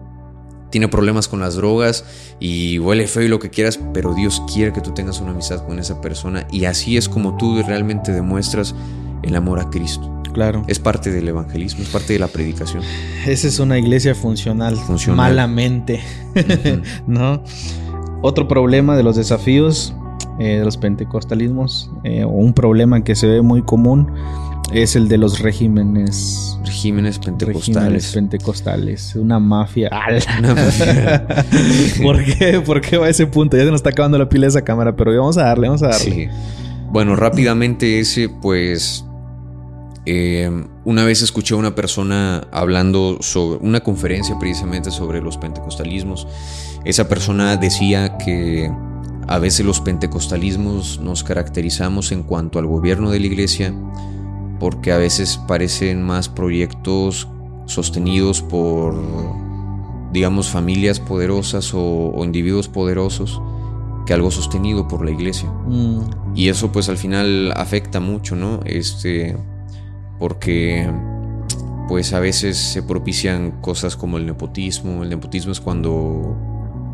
[0.69, 2.05] tiene problemas con las drogas
[2.41, 5.65] y huele feo y lo que quieras, pero Dios quiere que tú tengas una amistad
[5.67, 8.75] con esa persona y así es como tú realmente demuestras
[9.23, 10.23] el amor a Cristo.
[10.35, 10.63] Claro.
[10.67, 12.83] Es parte del evangelismo, es parte de la predicación.
[13.27, 15.17] Esa es una iglesia funcional, funcional.
[15.17, 16.03] malamente,
[17.07, 17.43] ¿no?
[18.21, 19.95] Otro problema de los desafíos
[20.43, 24.11] eh, de los pentecostalismos, eh, o un problema que se ve muy común,
[24.73, 26.59] es el de los regímenes.
[26.65, 27.77] Regímenes pentecostales.
[27.77, 29.15] Regímenes pentecostales.
[29.15, 29.89] Una mafia.
[32.03, 32.61] ¿Por qué?
[32.61, 33.57] ¿Por qué va a ese punto?
[33.57, 35.85] Ya se nos está acabando la pila de esa cámara, pero vamos a darle, vamos
[35.85, 36.29] a darle.
[36.91, 39.05] Bueno, rápidamente ese, pues.
[40.07, 40.51] Eh,
[40.85, 46.27] una vez escuché a una persona hablando sobre una conferencia precisamente sobre los pentecostalismos.
[46.85, 48.69] Esa persona decía que
[49.29, 53.75] a veces los pentecostalismos nos caracterizamos en cuanto al gobierno de la iglesia
[54.63, 57.27] porque a veces parecen más proyectos
[57.67, 58.95] sostenidos por,
[60.13, 63.43] digamos, familias poderosas o, individuos poderosos
[64.07, 65.51] que algo sostenido por la iglesia.
[65.67, 66.01] Mm.
[66.37, 68.61] Y eso pues al final afecta mucho, ¿no?
[68.65, 69.37] Este,
[70.21, 70.89] porque
[71.89, 75.03] pues a veces se propician cosas como el nepotismo.
[75.03, 76.37] El nepotismo es cuando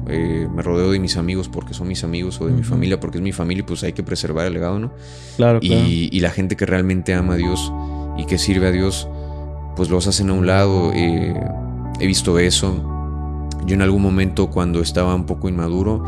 [0.08, 3.18] eh, me rodeo de mis amigos porque son mis amigos o de mi familia porque
[3.18, 4.92] es mi familia y pues hay que preservar el legado, ¿no?
[5.36, 7.72] Claro, y, y, la gente que realmente ama a Dios
[8.16, 9.08] y que sirve a Dios,
[9.76, 10.92] pues los hacen a un lado.
[10.94, 11.34] Eh,
[12.00, 13.48] he visto eso.
[13.66, 16.04] Yo en algún momento cuando estaba un poco inmaduro,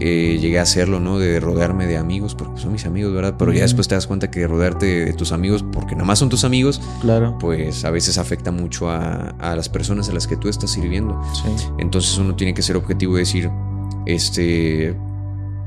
[0.00, 1.18] eh, llegué a hacerlo, ¿no?
[1.18, 3.34] De rodearme de amigos, porque son mis amigos, ¿verdad?
[3.38, 6.28] Pero ya después te das cuenta que rodearte de, tus amigos, porque nada más son
[6.28, 7.36] tus amigos, claro.
[7.38, 11.20] pues a veces afecta mucho a, las personas a las que tú estás sirviendo.
[11.78, 13.50] Entonces uno tiene que ser objetivo y decir,
[14.06, 14.96] este,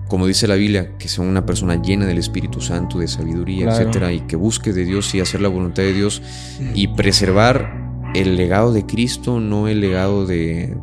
[0.08, 4.12] como dice la Biblia, que sea una persona llena del Espíritu Santo, de sabiduría, etcétera,
[4.12, 6.22] y que busque de Dios y hacer la voluntad de Dios
[6.74, 10.76] y preservar el legado de Cristo, no el legado de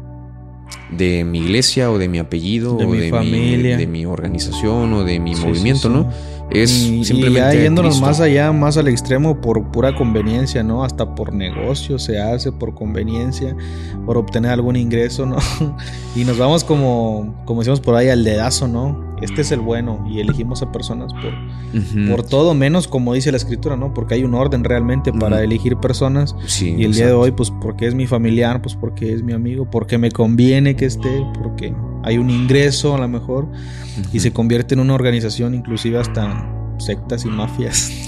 [0.91, 5.19] de mi iglesia o de mi apellido o de mi, de mi organización o de
[5.19, 6.11] mi movimiento, ¿no?
[6.51, 7.31] Es simplemente.
[7.31, 10.85] Y ya yéndonos más allá, más al extremo, por pura conveniencia, ¿no?
[10.85, 13.57] Hasta por negocio se hace, por conveniencia,
[14.05, 15.37] por obtener algún ingreso, ¿no?
[16.17, 19.12] y nos vamos como, como decimos por ahí, al dedazo, ¿no?
[19.23, 23.37] Este es el bueno y elegimos a personas por, por todo menos como dice la
[23.37, 23.95] escritura, ¿no?
[23.95, 26.35] Porque hay un orden realmente para elegir personas.
[26.61, 29.71] y el día de hoy, pues porque es mi familiar, pues porque es mi amigo,
[29.71, 33.49] porque me conviene que esté, porque hay un ingreso a lo mejor
[34.13, 36.49] y se convierte en una organización inclusive hasta
[36.79, 37.91] sectas y mafias.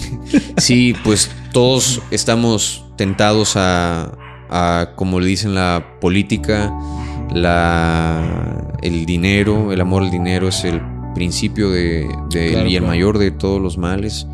[0.57, 4.17] Sí, pues todos estamos tentados a,
[4.49, 6.73] a como le dicen la política,
[7.33, 10.81] la, el dinero, el amor al dinero es el
[11.15, 12.09] principio de,
[12.69, 14.27] y el mayor de todos los males.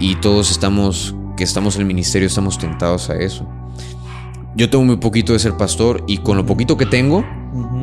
[0.00, 3.46] Y todos estamos, que estamos en el ministerio, estamos tentados a eso.
[4.56, 7.24] yo tengo muy poquito de ser pastor y con lo poquito que tengo,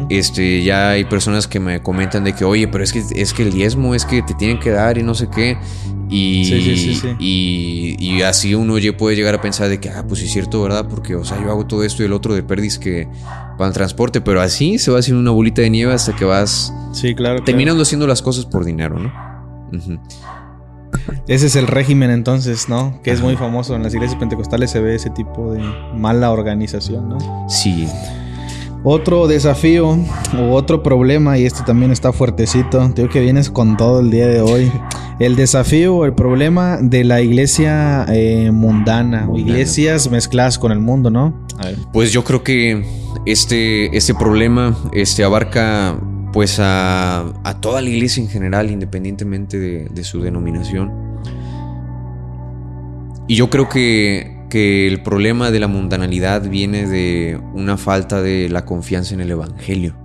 [0.10, 3.44] este, ya hay personas que me comentan de que, oye, pero es que, es que
[3.44, 5.58] el diezmo es que te tienen que dar y no sé qué.
[6.10, 10.62] Y, y, así uno puede llegar a pensar de que, ah, pues sí es cierto,
[10.62, 10.88] ¿verdad?
[10.88, 13.08] Porque, o sea, yo hago todo esto y el otro de perdis que
[13.58, 16.72] van al transporte, pero así se va haciendo una bolita de nieve hasta que vas
[16.92, 19.12] sí, claro, terminando haciendo las cosas por dinero, ¿no?
[21.28, 23.02] Ese es el régimen entonces, ¿no?
[23.02, 23.76] Que es muy famoso.
[23.76, 25.60] En las iglesias pentecostales se ve ese tipo de
[25.96, 27.50] mala organización, ¿no?
[27.50, 27.88] Sí.
[28.86, 29.98] Otro desafío
[30.38, 34.28] o otro problema, y este también está fuertecito, digo que vienes con todo el día
[34.28, 34.70] de hoy.
[35.20, 40.80] El desafío o el problema de la iglesia eh, mundana o iglesias mezcladas con el
[40.80, 41.46] mundo, ¿no?
[41.94, 42.84] Pues yo creo que
[43.26, 45.98] este, este problema este, abarca
[46.34, 47.32] pues a,
[47.62, 50.92] toda la iglesia en general, independientemente de, de su denominación.
[53.30, 58.50] Y yo creo que que el problema de la mundanalidad viene de una falta de
[58.50, 59.96] la confianza en el Evangelio.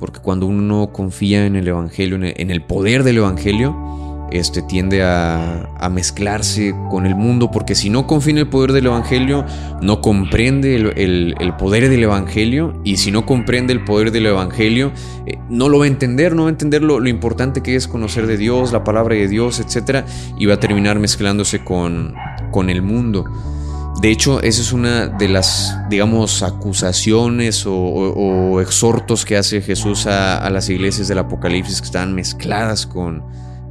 [0.00, 5.88] Porque cuando uno confía en el Evangelio, en el poder del Evangelio, este, tiende a,
[5.92, 9.44] mezclarse con el mundo, porque si no confía en el poder del Evangelio,
[9.80, 14.90] no comprende el, poder del Evangelio, y si no comprende el poder del Evangelio,
[15.26, 18.26] eh, no lo va a entender, no va a entender lo, importante que es conocer
[18.26, 20.04] de Dios, la palabra de Dios, etc.
[20.36, 22.16] Y va a terminar mezclándose con
[22.68, 23.26] el mundo.
[24.00, 30.48] De hecho, esa es una de las, digamos, acusaciones o, exhortos que hace Jesús a,
[30.50, 33.22] las iglesias del Apocalipsis que están mezcladas con,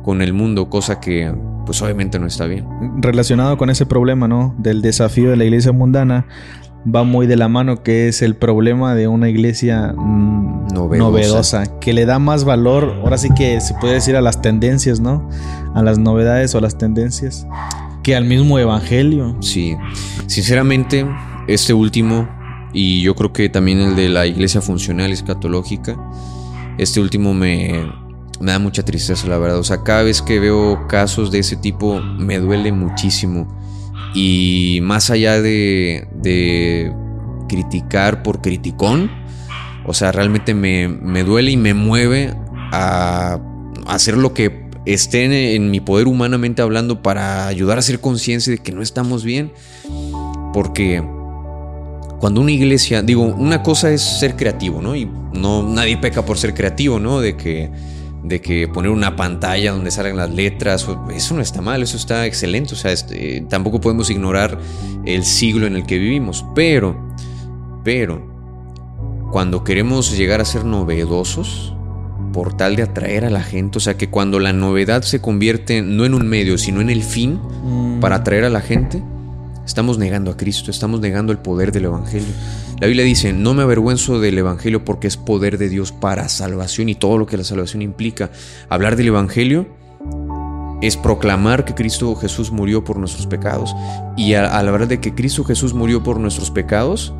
[0.04, 1.34] con el mundo, cosa que
[1.66, 2.66] pues obviamente no está bien.
[2.98, 4.56] Relacionado con ese problema, ¿no?
[4.58, 6.26] Del desafío de la iglesia mundana,
[6.84, 11.80] va muy de la mano que es el problema de una iglesia mm, novedosa.
[11.80, 15.30] que le da más valor, ahora sí que se puede decir a las tendencias, ¿no?
[15.74, 17.48] A las novedades o a las tendencias
[18.04, 19.36] que al mismo evangelio.
[19.42, 19.76] Sí,
[20.28, 21.08] sinceramente,
[21.48, 22.30] este último,
[22.74, 25.98] y yo creo que también el de la iglesia funcional escatológica,
[26.78, 27.92] este último me,
[28.40, 29.60] me da mucha tristeza, la verdad.
[29.60, 33.48] O sea, cada vez que veo casos de ese tipo, me duele muchísimo.
[34.14, 36.94] Y más allá de, de
[37.48, 39.10] criticar por criticón,
[39.86, 42.36] o sea, realmente me, me duele y me mueve
[42.72, 43.40] a
[43.88, 48.60] hacer lo que estén en mi poder humanamente hablando para ayudar a hacer conciencia de
[48.60, 49.54] que no estamos bien.
[50.54, 51.04] Porque
[52.20, 54.96] cuando una iglesia, digo, una cosa es ser creativo, ¿no?
[54.96, 57.20] Y no nadie peca por ser creativo, ¿no?
[57.20, 57.72] De que
[58.24, 62.26] de que poner una pantalla donde salgan las letras, eso no está mal, eso está
[62.26, 64.58] excelente, o sea, este, tampoco podemos ignorar
[65.06, 66.96] el siglo en el que vivimos, pero,
[67.84, 68.26] pero,
[69.32, 71.76] cuando queremos llegar a ser novedosos,
[72.34, 73.78] por tal de atraer a la gente.
[73.78, 77.04] O sea que cuando la novedad se convierte no en un medio, sino en el
[77.04, 78.02] fin mm.
[78.02, 79.02] para atraer a la gente,
[79.66, 82.34] estamos negando a Cristo, estamos negando el poder del Evangelio.
[82.82, 86.90] La Biblia dice, no me avergüenzo del Evangelio porque es poder de Dios para salvación
[86.90, 88.30] y todo lo que la salvación implica.
[88.68, 89.68] Hablar del Evangelio
[90.82, 93.74] es proclamar que Cristo Jesús murió por nuestros pecados.
[94.18, 97.14] Y a, la verdad de que Cristo Jesús murió por nuestros pecados,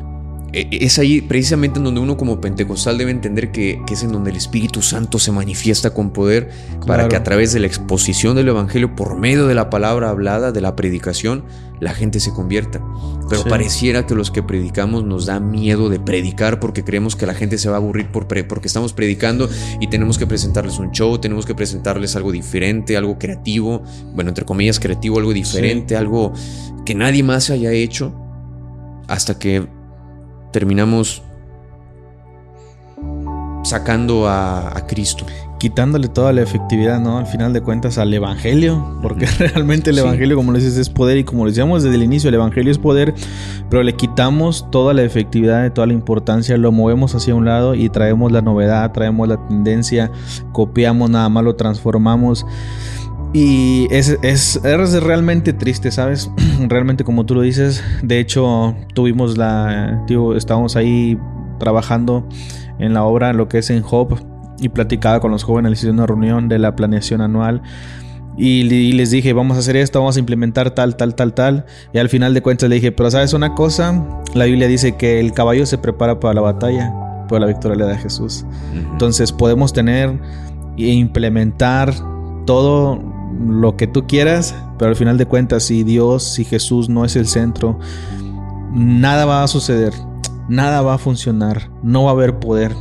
[0.54, 4.36] es ahí precisamente en donde uno como pentecostal debe entender que, es en donde el
[4.36, 6.50] Espíritu Santo se manifiesta con poder
[6.86, 10.52] para que a través de la exposición del Evangelio, por medio de la palabra hablada,
[10.52, 11.44] de la predicación,
[11.80, 12.80] la gente se convierta.
[13.28, 17.34] Pero pareciera que los que predicamos nos da miedo de predicar porque creemos que la
[17.34, 19.48] gente se va a aburrir por porque estamos predicando
[19.80, 23.82] y tenemos que presentarles un show, tenemos que presentarles algo diferente, algo creativo,
[24.14, 26.32] bueno, entre comillas creativo, algo diferente, algo
[26.84, 28.14] que nadie más haya hecho,
[29.08, 29.66] hasta que
[30.54, 31.20] terminamos
[33.64, 35.26] sacando a, Cristo.
[35.58, 37.18] Quitándole toda la efectividad, ¿no?
[37.18, 41.16] Al final de cuentas al Evangelio, porque realmente el Evangelio, como lo dices, es poder
[41.18, 43.14] y como lo decíamos desde el inicio, el Evangelio es poder,
[43.68, 47.88] pero le quitamos toda la efectividad, toda la importancia, lo movemos hacia un lado y
[47.88, 50.12] traemos la novedad, traemos la tendencia,
[50.52, 52.46] copiamos, nada más lo transformamos.
[53.34, 56.30] Y es, es, realmente triste, ¿sabes?
[56.68, 57.82] realmente como tú lo dices.
[58.00, 60.04] De hecho, tuvimos la...
[60.06, 61.18] Tío, estábamos ahí
[61.58, 62.28] trabajando
[62.78, 64.14] en la obra, lo que es en Hope,
[64.60, 67.60] y platicaba con los jóvenes, hice una reunión de la planeación anual.
[68.36, 71.66] Y, les dije, vamos a hacer esto, vamos a implementar tal, tal, tal, tal.
[71.92, 74.00] Y al final de cuentas le dije, pero sabes una cosa,
[74.34, 76.92] la Biblia dice que el caballo se prepara para la batalla,
[77.28, 78.46] pero la victoria le da a Jesús.
[78.72, 80.20] Entonces podemos tener
[80.76, 81.92] e implementar
[82.44, 83.13] todo
[83.46, 87.16] lo que tú quieras, pero al final de cuentas, si Dios, si Jesús no es
[87.16, 87.78] el centro,
[88.72, 89.92] nada va a suceder,
[90.48, 92.72] nada va a funcionar, no va a haber poder,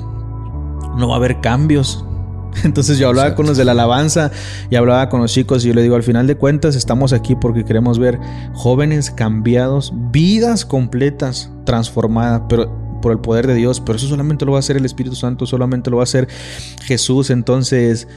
[0.98, 2.06] no va a haber cambios.
[2.64, 4.32] Entonces yo hablaba con los de la alabanza
[4.70, 7.36] y hablaba con los chicos y yo le digo, al final de cuentas estamos aquí
[7.36, 8.20] porque queremos ver
[8.54, 14.54] jóvenes cambiados, vidas completas transformadas, pero por el poder de Dios, pero eso solamente lo
[14.54, 16.28] va a hacer el Espíritu Santo, solamente lo va a hacer
[16.84, 17.30] Jesús.
[17.30, 18.08] Entonces,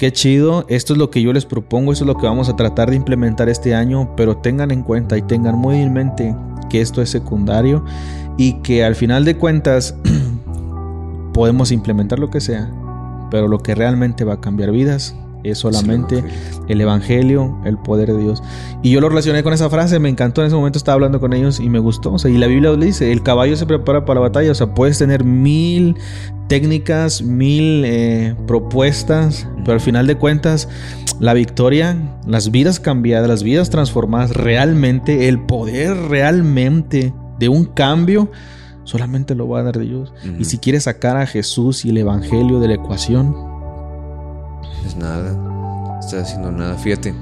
[0.00, 2.56] qué chido, esto es lo que yo les propongo, esto es lo que vamos a
[2.56, 6.34] tratar de implementar este año, pero tengan en cuenta y tengan muy en mente
[6.70, 7.84] que esto es secundario
[8.38, 9.94] y que al final de cuentas
[11.34, 12.70] podemos implementar lo que sea,
[13.30, 15.14] pero lo que realmente va a cambiar vidas
[15.44, 16.24] es solamente
[16.68, 17.58] el evangelio.
[17.64, 18.42] el poder de Dios.
[18.82, 21.32] Y yo lo relacioné con esa frase, me encantó en ese momento, estaba hablando con
[21.32, 22.12] ellos y me gustó.
[22.12, 24.54] O sea, y la Biblia le dice, el caballo se prepara para la batalla, o
[24.54, 25.96] sea, puedes tener mil
[26.48, 30.68] técnicas, mil eh, propuestas, pero al final de cuentas,
[31.20, 38.30] la victoria, las vidas cambiadas, las vidas transformadas, realmente, el poder realmente de un cambio,
[38.84, 40.12] solamente lo va a dar Dios.
[40.38, 43.49] Y si quieres sacar a Jesús y el Evangelio de la ecuación,
[44.86, 45.98] es nada.
[46.00, 46.76] Estás haciendo nada.
[46.76, 47.14] Fíjate.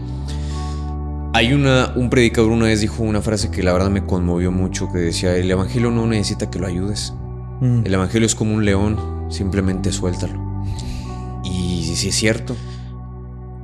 [1.34, 4.90] Hay una, un predicador una vez dijo una frase que la verdad me conmovió mucho,
[4.90, 7.12] que decía, el Evangelio no necesita que lo ayudes.
[7.60, 7.82] Mm.
[7.84, 8.96] El Evangelio es como un león,
[9.28, 10.64] simplemente suéltalo.
[11.44, 12.56] Y si es cierto.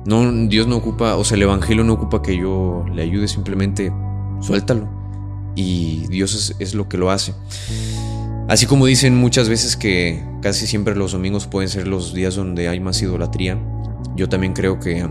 [0.05, 3.91] No, Dios no ocupa, o sea, el Evangelio no ocupa que yo le ayude, simplemente
[4.41, 4.87] suéltalo.
[5.55, 7.33] Y Dios es, es lo que lo hace.
[8.47, 12.67] Así como dicen muchas veces que casi siempre los domingos pueden ser los días donde
[12.67, 13.57] hay más idolatría,
[14.15, 15.07] yo también creo que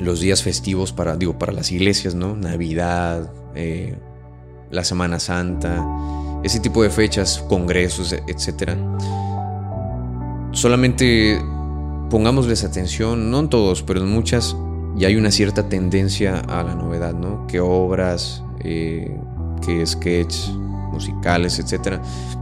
[0.00, 2.34] los días festivos para, digo, para las iglesias, ¿no?
[2.34, 3.96] Navidad, eh,
[4.70, 5.84] la Semana Santa,
[6.42, 8.72] ese tipo de fechas, congresos, etc.
[10.52, 11.40] Solamente
[12.12, 14.54] pongámosles atención, no en todos, pero en muchas,
[14.98, 17.46] y hay una cierta tendencia a la novedad, ¿no?
[17.46, 19.18] Que obras, eh,
[19.64, 20.50] que sketches
[20.92, 21.98] musicales, etc.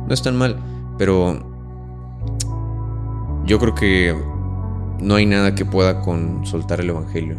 [0.08, 0.56] No están mal,
[0.98, 1.38] pero
[3.46, 4.14] yo creo que
[5.02, 7.36] no hay nada que pueda con soltar el Evangelio,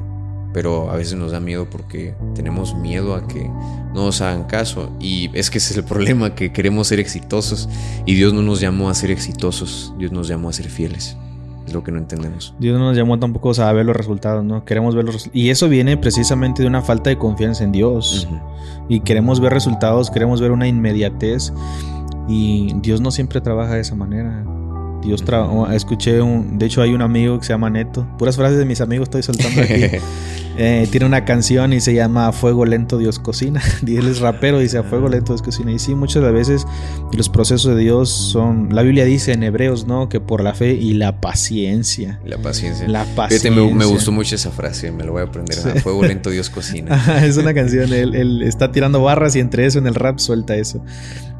[0.54, 3.48] pero a veces nos da miedo porque tenemos miedo a que
[3.94, 4.92] no nos hagan caso.
[5.00, 7.70] Y es que ese es el problema, que queremos ser exitosos
[8.06, 11.18] y Dios no nos llamó a ser exitosos, Dios nos llamó a ser fieles.
[11.66, 12.56] Es lo que no entendemos.
[12.60, 14.66] Dios no nos llamó tampoco a ver los resultados, ¿no?
[14.66, 18.28] Queremos ver los Y eso viene precisamente de una falta de confianza en Dios.
[18.90, 21.54] Y queremos ver resultados, queremos ver una inmediatez.
[22.28, 24.44] Y Dios no siempre trabaja de esa manera.
[25.02, 25.24] Dios
[25.74, 28.82] escuché un, de hecho hay un amigo que se llama Neto, puras frases de mis
[28.82, 29.98] amigos estoy soltando aquí.
[30.58, 33.62] Eh, tiene una canción y se llama Fuego Lento Dios Cocina.
[33.88, 35.72] Y él es rapero y dice a Fuego Lento Dios Cocina.
[35.72, 36.68] Y sí, muchas de veces
[37.14, 40.10] los procesos de Dios son, la Biblia dice en Hebreos, ¿no?
[40.10, 42.20] Que por la fe y la paciencia.
[42.26, 42.88] La paciencia.
[42.88, 43.50] La paciencia.
[43.50, 45.58] me, gustó mucho esa frase, me lo voy a aprender.
[45.58, 47.26] A Fuego Lento Dios Cocina.
[47.26, 50.56] es una canción, él, él está tirando barras y entre eso en el rap suelta
[50.56, 50.84] eso.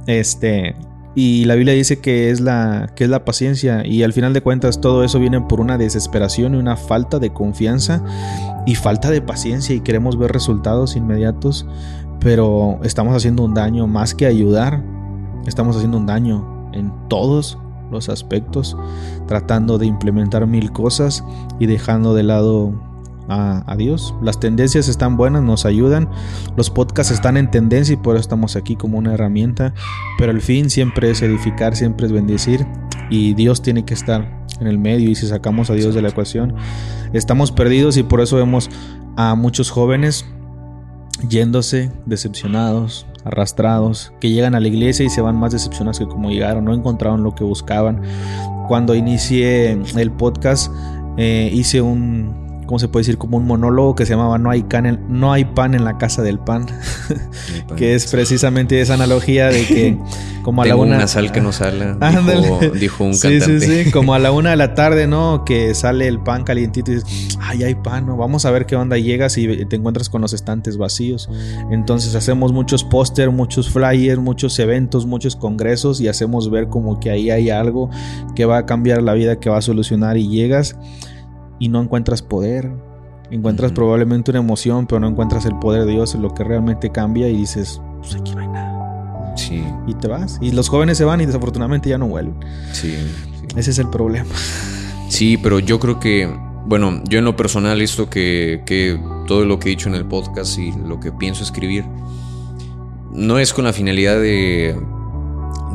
[0.08, 0.76] Este,
[1.14, 4.42] y la Biblia dice que es la que es la paciencia y al final de
[4.42, 8.02] cuentas todo eso viene por una desesperación y una falta de confianza
[8.66, 11.66] y falta de paciencia y queremos ver resultados inmediatos,
[12.20, 14.84] pero estamos haciendo un daño más que ayudar.
[15.48, 17.58] Estamos haciendo un daño en todos
[17.92, 18.78] los aspectos,
[19.28, 21.24] tratando de implementar mil cosas
[21.60, 22.74] y dejando de lado
[23.32, 24.14] a, Dios.
[24.22, 26.10] Las tendencias están buenas, nos ayudan.
[26.58, 29.74] Los podcasts están en tendencia y por eso estamos aquí como una herramienta.
[30.18, 32.68] Pero el fin siempre es edificar, siempre es bendecir.
[33.10, 35.10] Y Dios tiene que estar en el medio.
[35.10, 36.56] Y si sacamos a Dios de la ecuación,
[37.14, 38.70] estamos perdidos y por eso vemos
[39.16, 40.26] a muchos jóvenes
[41.28, 46.32] yéndose decepcionados, arrastrados, que llegan a la iglesia y se van más decepcionados que como
[46.32, 48.02] llegaron, no encontraron lo que buscaban.
[48.68, 50.72] Cuando inicié el podcast,
[51.18, 52.41] eh, hice un,
[52.72, 53.18] ¿cómo se puede decir?
[53.18, 54.66] Como un monólogo que se llamaba No hay,
[55.10, 56.68] no hay pan en la casa del pan,
[57.76, 59.98] que es precisamente esa analogía de que
[60.42, 60.96] como a la una...
[60.96, 63.60] una sal que no sale, dijo, dijo, un cantante.
[63.60, 65.44] Sí, sí, sí, como a la una de la tarde, ¿no?
[65.44, 68.16] Que sale el pan calientito y dices, ay, hay pan, ¿no?
[68.16, 68.98] Vamos a ver qué onda.
[68.98, 71.30] llegas y te encuentras con los estantes vacíos.
[71.72, 77.12] Entonces hacemos muchos póster, muchos flyers, muchos eventos, muchos congresos y hacemos ver como que
[77.12, 77.90] ahí hay algo
[78.34, 80.78] que va a cambiar la vida, que va a solucionar y llegas
[81.62, 82.72] y no encuentras poder.
[83.30, 86.90] Encuentras probablemente una emoción, pero no encuentras el poder de Dios en lo que realmente
[86.90, 89.36] cambia y dices, pues aquí no hay nada.
[89.38, 89.64] Sí.
[89.86, 90.40] Y te vas.
[90.42, 92.36] Y los jóvenes se van y desafortunadamente ya no vuelven.
[92.74, 92.96] Sí.
[93.56, 94.26] Ese es el problema.
[95.08, 96.28] Sí, pero yo creo que,
[96.66, 100.06] bueno, yo en lo personal, esto que, que todo lo que he dicho en el
[100.06, 101.86] podcast y lo que pienso escribir,
[103.14, 104.76] no es con la finalidad de,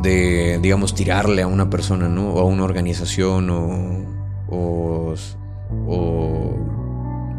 [0.01, 2.33] de digamos, tirarle a una persona, ¿no?
[2.33, 4.05] O a una organización o,
[4.49, 5.15] o
[5.87, 6.57] o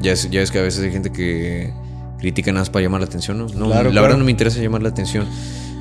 [0.01, 1.72] ya es, ya es que a veces hay gente que
[2.18, 3.68] critica nada más para llamar la atención, ¿no?
[3.68, 5.26] la verdad no me interesa llamar la atención,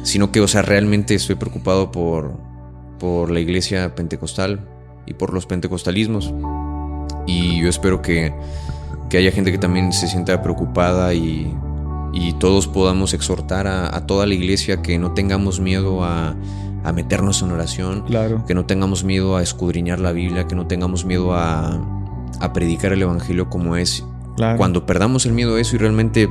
[0.04, 2.38] sino que, o sea, realmente estoy preocupado por,
[3.00, 4.68] por la iglesia pentecostal
[5.06, 6.34] y por los pentecostalismos.
[7.26, 8.34] Y yo espero que,
[9.10, 11.54] que haya gente que también se sienta preocupada y,
[12.14, 16.36] y todos podamos exhortar a, toda la iglesia que no tengamos miedo a,
[16.84, 18.45] a meternos en oración, claro.
[18.45, 21.97] que no tengamos miedo a escudriñar la Biblia, que no tengamos miedo a,
[22.40, 24.04] a predicar el Evangelio como es.
[24.58, 26.30] Cuando perdamos el miedo a eso y realmente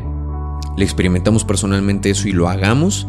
[0.77, 3.07] le experimentamos personalmente eso y lo hagamos,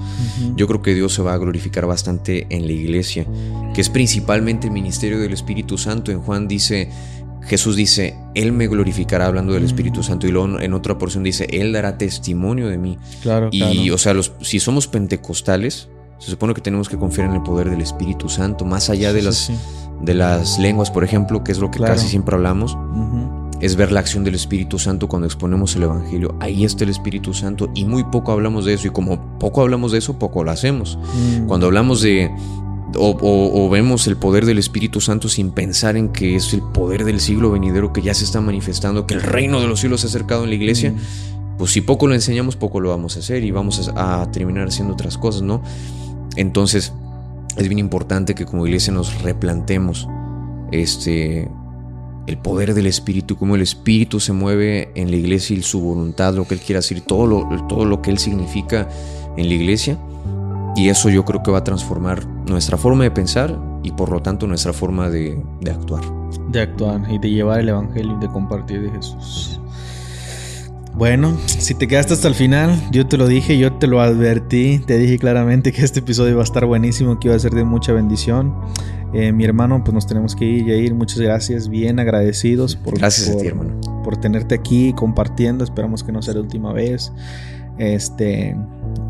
[0.55, 3.25] yo creo que Dios se va a glorificar bastante en la iglesia,
[3.73, 6.11] que es principalmente el ministerio del Espíritu Santo.
[6.11, 6.89] En Juan dice,
[7.43, 11.47] Jesús dice, Él me glorificará hablando del Espíritu Santo y luego en otra porción dice,
[11.51, 12.97] Él dará testimonio de mí.
[13.21, 13.49] Claro.
[13.51, 15.89] Y o sea, los, si somos pentecostales,
[16.19, 19.21] se supone que tenemos que confiar en el poder del Espíritu Santo, más allá de,
[19.21, 19.51] las,
[20.01, 22.77] de las lenguas, por ejemplo, que es lo que casi siempre hablamos
[23.59, 26.35] es ver la acción del Espíritu Santo cuando exponemos el Evangelio.
[26.39, 29.91] Ahí está el Espíritu Santo y muy poco hablamos de eso y como poco hablamos
[29.91, 30.97] de eso, poco lo hacemos.
[30.97, 31.47] Mm.
[31.47, 32.31] Cuando hablamos de...
[32.99, 37.19] O, vemos el poder del Espíritu Santo sin pensar en que es el poder del
[37.19, 40.09] siglo venidero que ya se está manifestando, que el reino de los cielos se ha
[40.09, 41.57] acercado en la iglesia, mm.
[41.57, 44.69] pues si poco lo enseñamos, poco lo vamos a hacer y vamos a, a terminar
[44.69, 45.61] haciendo otras cosas, ¿no?
[46.37, 46.93] Entonces,
[47.57, 50.07] es bien importante que como iglesia nos replantemos
[50.71, 51.49] este
[52.27, 56.33] el poder del Espíritu, cómo el Espíritu se mueve en la iglesia y su voluntad,
[56.33, 58.89] lo que Él quiere decir, todo lo, todo lo que Él significa
[59.37, 59.97] en la iglesia.
[60.75, 64.21] Y eso yo creo que va a transformar nuestra forma de pensar y por lo
[64.21, 66.03] tanto nuestra forma de, de actuar.
[66.49, 69.61] De actuar y de llevar el Evangelio y de compartir de Jesús.
[70.97, 74.79] Bueno, si te quedaste hasta el final, yo te lo dije, yo te lo advertí,
[74.79, 77.63] te dije claramente que este episodio iba a estar buenísimo, que iba a ser de
[77.63, 78.55] mucha bendición.
[79.13, 80.95] Eh, mi hermano, pues nos tenemos que ir, ir.
[80.95, 83.79] Muchas gracias, bien agradecidos por, gracias hermano.
[84.03, 85.63] por tenerte aquí compartiendo.
[85.63, 87.11] Esperamos que no sea la última vez.
[87.77, 88.57] Este,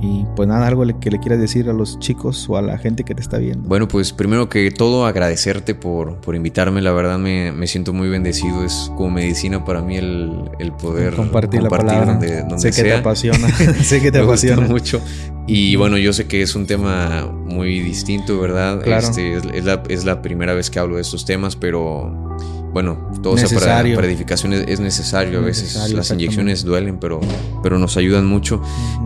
[0.01, 3.03] y pues nada, algo que le quieras decir a los chicos o a la gente
[3.03, 3.67] que te está viendo.
[3.67, 8.09] Bueno, pues primero que todo agradecerte por, por invitarme, la verdad me, me siento muy
[8.09, 12.13] bendecido, es como medicina para mí el, el poder compartir, la palabra.
[12.13, 13.49] donde, sé que te apasiona,
[13.83, 15.01] sé que te apasiona mucho.
[15.47, 18.81] Y bueno, yo sé que es un tema muy distinto, ¿verdad?
[18.81, 19.07] Claro.
[19.07, 22.35] Este, es, la, es la primera vez que hablo de estos temas, pero
[22.77, 25.39] bueno, todo sea para, para, edificación es, necesario.
[25.39, 27.19] A veces las inyecciones duelen, pero,
[27.63, 28.61] pero nos ayudan mucho.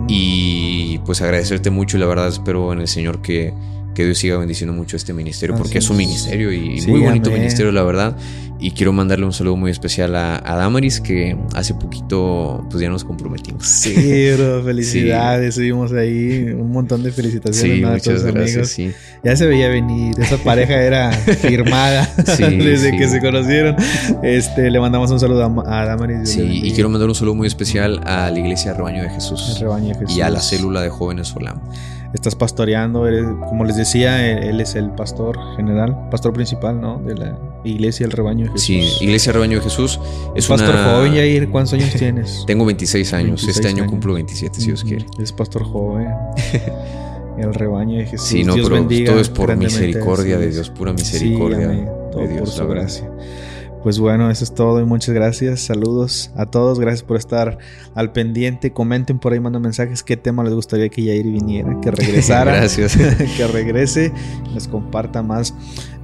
[0.08, 3.54] Y pues agradecerte mucho y la verdad espero en el Señor que,
[3.94, 7.72] que Dios siga bendiciendo mucho este ministerio, porque es un ministerio y muy bonito ministerio,
[7.72, 8.16] la verdad.
[8.62, 13.02] Y quiero mandarle un saludo muy especial a, Damaris, que hace poquito pues ya nos
[13.02, 13.66] comprometimos.
[13.66, 15.56] Sí, bro, felicidades.
[15.56, 18.92] Subimos ahí un montón de felicitaciones sí, a muchas gracias, Sí.
[19.24, 23.74] Ya se veía venir, esa pareja era firmada desde que se conocieron.
[24.22, 26.30] Este, le mandamos un saludo a, Damaris.
[26.30, 29.58] Sí, y quiero mandar un saludo muy especial a la iglesia Rebaño de Jesús.
[29.58, 30.16] Rebaño de Jesús.
[30.16, 31.58] Y a la célula de jóvenes Solam
[32.14, 37.00] estás pastoreando, eres, como les decía, él es el pastor general, pastor principal, ¿no?
[37.02, 38.64] De la iglesia El Rebaño de Jesús.
[38.64, 40.00] Sí, Iglesia Rebaño de Jesús.
[40.34, 42.44] Es pastor joven, Yair, ¿cuántos años tienes?
[42.46, 45.06] Tengo 26 años, este año cumplo 27, si Dios quiere.
[45.18, 46.08] Es pastor joven.
[47.38, 48.28] el rebaño de Jesús.
[48.28, 52.40] Sí, no, pero todo es por misericordia de Dios, pura misericordia de Dios.
[52.40, 53.10] Por su gracia.
[53.82, 55.60] Pues bueno, eso es todo y muchas gracias.
[55.60, 56.78] Saludos a todos.
[56.78, 57.58] Gracias por estar
[57.94, 58.72] al pendiente.
[58.72, 62.54] Comenten por ahí, manden mensajes qué tema les gustaría que Yair viniera, que regresara.
[62.54, 62.96] gracias.
[63.36, 64.12] que regrese,
[64.54, 65.54] les comparta más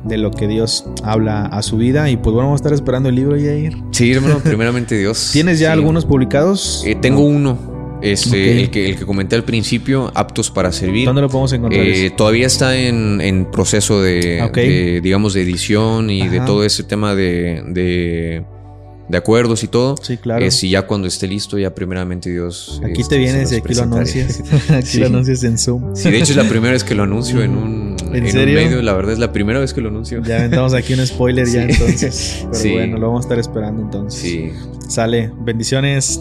[0.04, 2.10] de lo que Dios habla a su vida.
[2.10, 3.76] Y pues bueno, vamos a estar esperando el libro, Yair.
[3.92, 5.30] Sí, hermano, primeramente Dios.
[5.32, 6.82] ¿Tienes ya algunos publicados?
[6.84, 7.77] Eh, tengo uno.
[8.00, 11.06] Este, el, que, el que comenté al principio, aptos para servir.
[11.06, 11.84] ¿Dónde lo podemos encontrar?
[11.84, 17.62] Eh, todavía está en, proceso de, digamos, de edición y de todo ese tema de,
[17.66, 19.96] de, acuerdos y todo.
[20.00, 20.44] Sí, claro.
[20.44, 22.80] Eh, si ya cuando esté listo, ya primeramente Dios.
[22.84, 24.42] Aquí te vienes y aquí lo anuncias.
[24.70, 25.96] aquí lo anuncias en Zoom.
[25.96, 28.80] Sí, de hecho es la primera vez que lo anuncio en un, ¿En, medio.
[28.82, 30.22] La verdad es la primera vez que lo anuncio.
[30.22, 32.46] Ya aventamos aquí un spoiler ya entonces.
[32.52, 34.20] Pero bueno, lo vamos a estar esperando entonces.
[34.20, 34.52] Sí.
[34.88, 35.30] Sale.
[35.40, 36.20] Bendiciones.